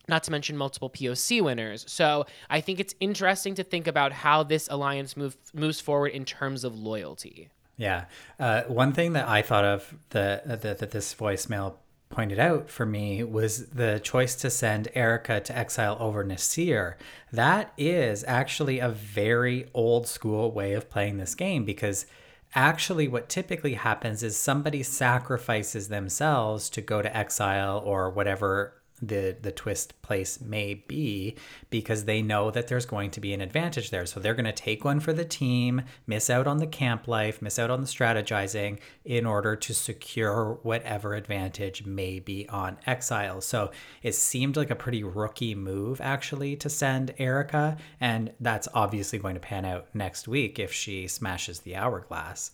[0.09, 1.85] not to mention multiple POC winners.
[1.87, 6.25] So I think it's interesting to think about how this alliance move, moves forward in
[6.25, 7.51] terms of loyalty.
[7.77, 8.07] Yeah.
[8.41, 11.75] Uh, one thing that I thought of the, that that this voicemail
[12.11, 16.95] pointed out for me was the choice to send Erika to exile over Naseer.
[17.33, 22.07] That is actually a very old school way of playing this game because
[22.55, 29.37] actually what typically happens is somebody sacrifices themselves to go to exile or whatever the
[29.41, 31.37] the twist place may be
[31.71, 34.07] because they know that there's going to be an advantage there.
[34.07, 37.41] So they're going to take one for the team, miss out on the camp life,
[37.41, 43.41] miss out on the strategizing in order to secure whatever advantage may be on exile.
[43.41, 43.71] So
[44.03, 49.35] it seemed like a pretty rookie move actually to send Erika and that's obviously going
[49.35, 52.53] to pan out next week if she smashes the hourglass.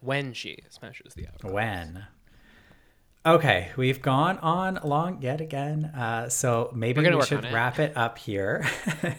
[0.00, 2.06] When she smashes the hourglass When?
[3.26, 5.86] Okay, we've gone on long yet again.
[5.96, 7.54] Uh, so maybe we should it.
[7.54, 8.66] wrap it up here.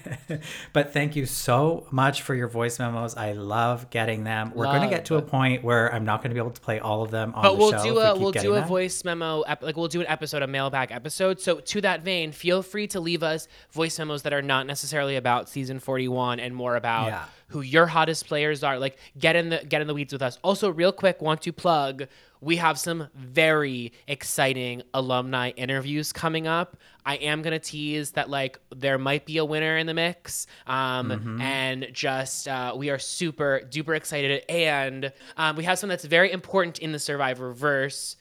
[0.73, 3.15] but thank you so much for your voice memos.
[3.17, 4.51] I love getting them.
[4.53, 6.61] We're going to get to a point where I'm not going to be able to
[6.61, 7.83] play all of them on But the we'll show.
[7.83, 8.67] do a we'll do a them.
[8.67, 11.41] voice memo ep- like we'll do an episode a mailbag episode.
[11.41, 15.15] So to that vein, feel free to leave us voice memos that are not necessarily
[15.15, 17.25] about season 41 and more about Yeah.
[17.47, 18.79] Who your hottest players are.
[18.79, 20.39] Like get in the get in the weeds with us.
[20.43, 22.07] Also, real quick, want to plug
[22.41, 26.77] we have some very exciting alumni interviews coming up.
[27.03, 31.09] I am gonna tease that like there might be a winner in the mix, um,
[31.09, 31.41] Mm-hmm.
[31.41, 34.43] and just uh, we are super duper excited.
[34.47, 38.15] And um, we have something that's very important in the Survivor verse,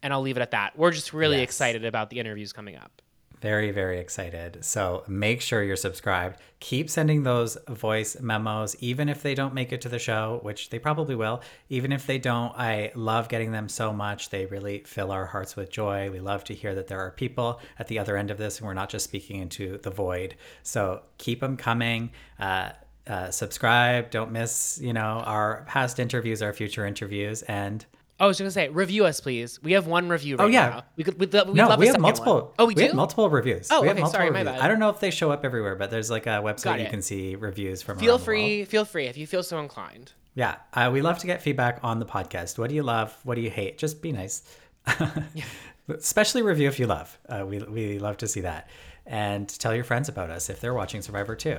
[0.00, 0.78] and I'll leave it at that.
[0.78, 1.44] We're just really Yes.
[1.44, 3.02] excited about the interviews coming up.
[3.40, 4.64] Very, very excited.
[4.64, 6.40] So make sure you're subscribed.
[6.60, 10.70] Keep sending those voice memos, even if they don't make it to the show, which
[10.70, 11.42] they probably will.
[11.68, 14.30] Even if they don't, I love getting them so much.
[14.30, 16.10] They really fill our hearts with joy.
[16.10, 18.66] We love to hear that there are people at the other end of this and
[18.66, 20.34] we're not just speaking into the void.
[20.62, 22.12] So keep them coming.
[22.40, 22.70] Uh,
[23.06, 24.10] uh, subscribe.
[24.10, 27.84] Don't miss, you know, our past interviews, our future interviews, and
[28.18, 29.62] I was gonna say, review us, please.
[29.62, 30.68] We have one review right Oh, yeah.
[30.68, 30.84] now.
[30.96, 31.20] We could.
[31.20, 32.34] We'd, we'd no, love we have multiple.
[32.34, 32.44] One.
[32.58, 32.82] Oh, we, do.
[32.84, 33.68] have multiple reviews.
[33.70, 34.60] Oh, we okay, multiple sorry, my bad.
[34.60, 36.86] I don't know if they show up everywhere, but there's like a website Got you
[36.86, 36.90] it.
[36.90, 37.98] can see reviews from.
[37.98, 38.56] Feel around the free.
[38.58, 38.68] world.
[38.68, 40.12] Feel free if you feel so inclined.
[40.34, 42.58] Yeah, uh, we love to get feedback on the podcast.
[42.58, 43.14] What do you love?
[43.24, 43.76] What do you hate?
[43.78, 44.42] Just be nice.
[45.88, 47.16] Especially review if you love.
[47.28, 48.68] Uh, we we love to see that,
[49.06, 51.58] and tell your friends about us if they're watching Survivor too.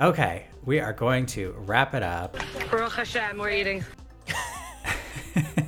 [0.00, 2.36] Okay, we are going to wrap it up.
[2.70, 3.84] Baruch Hashem, we're eating.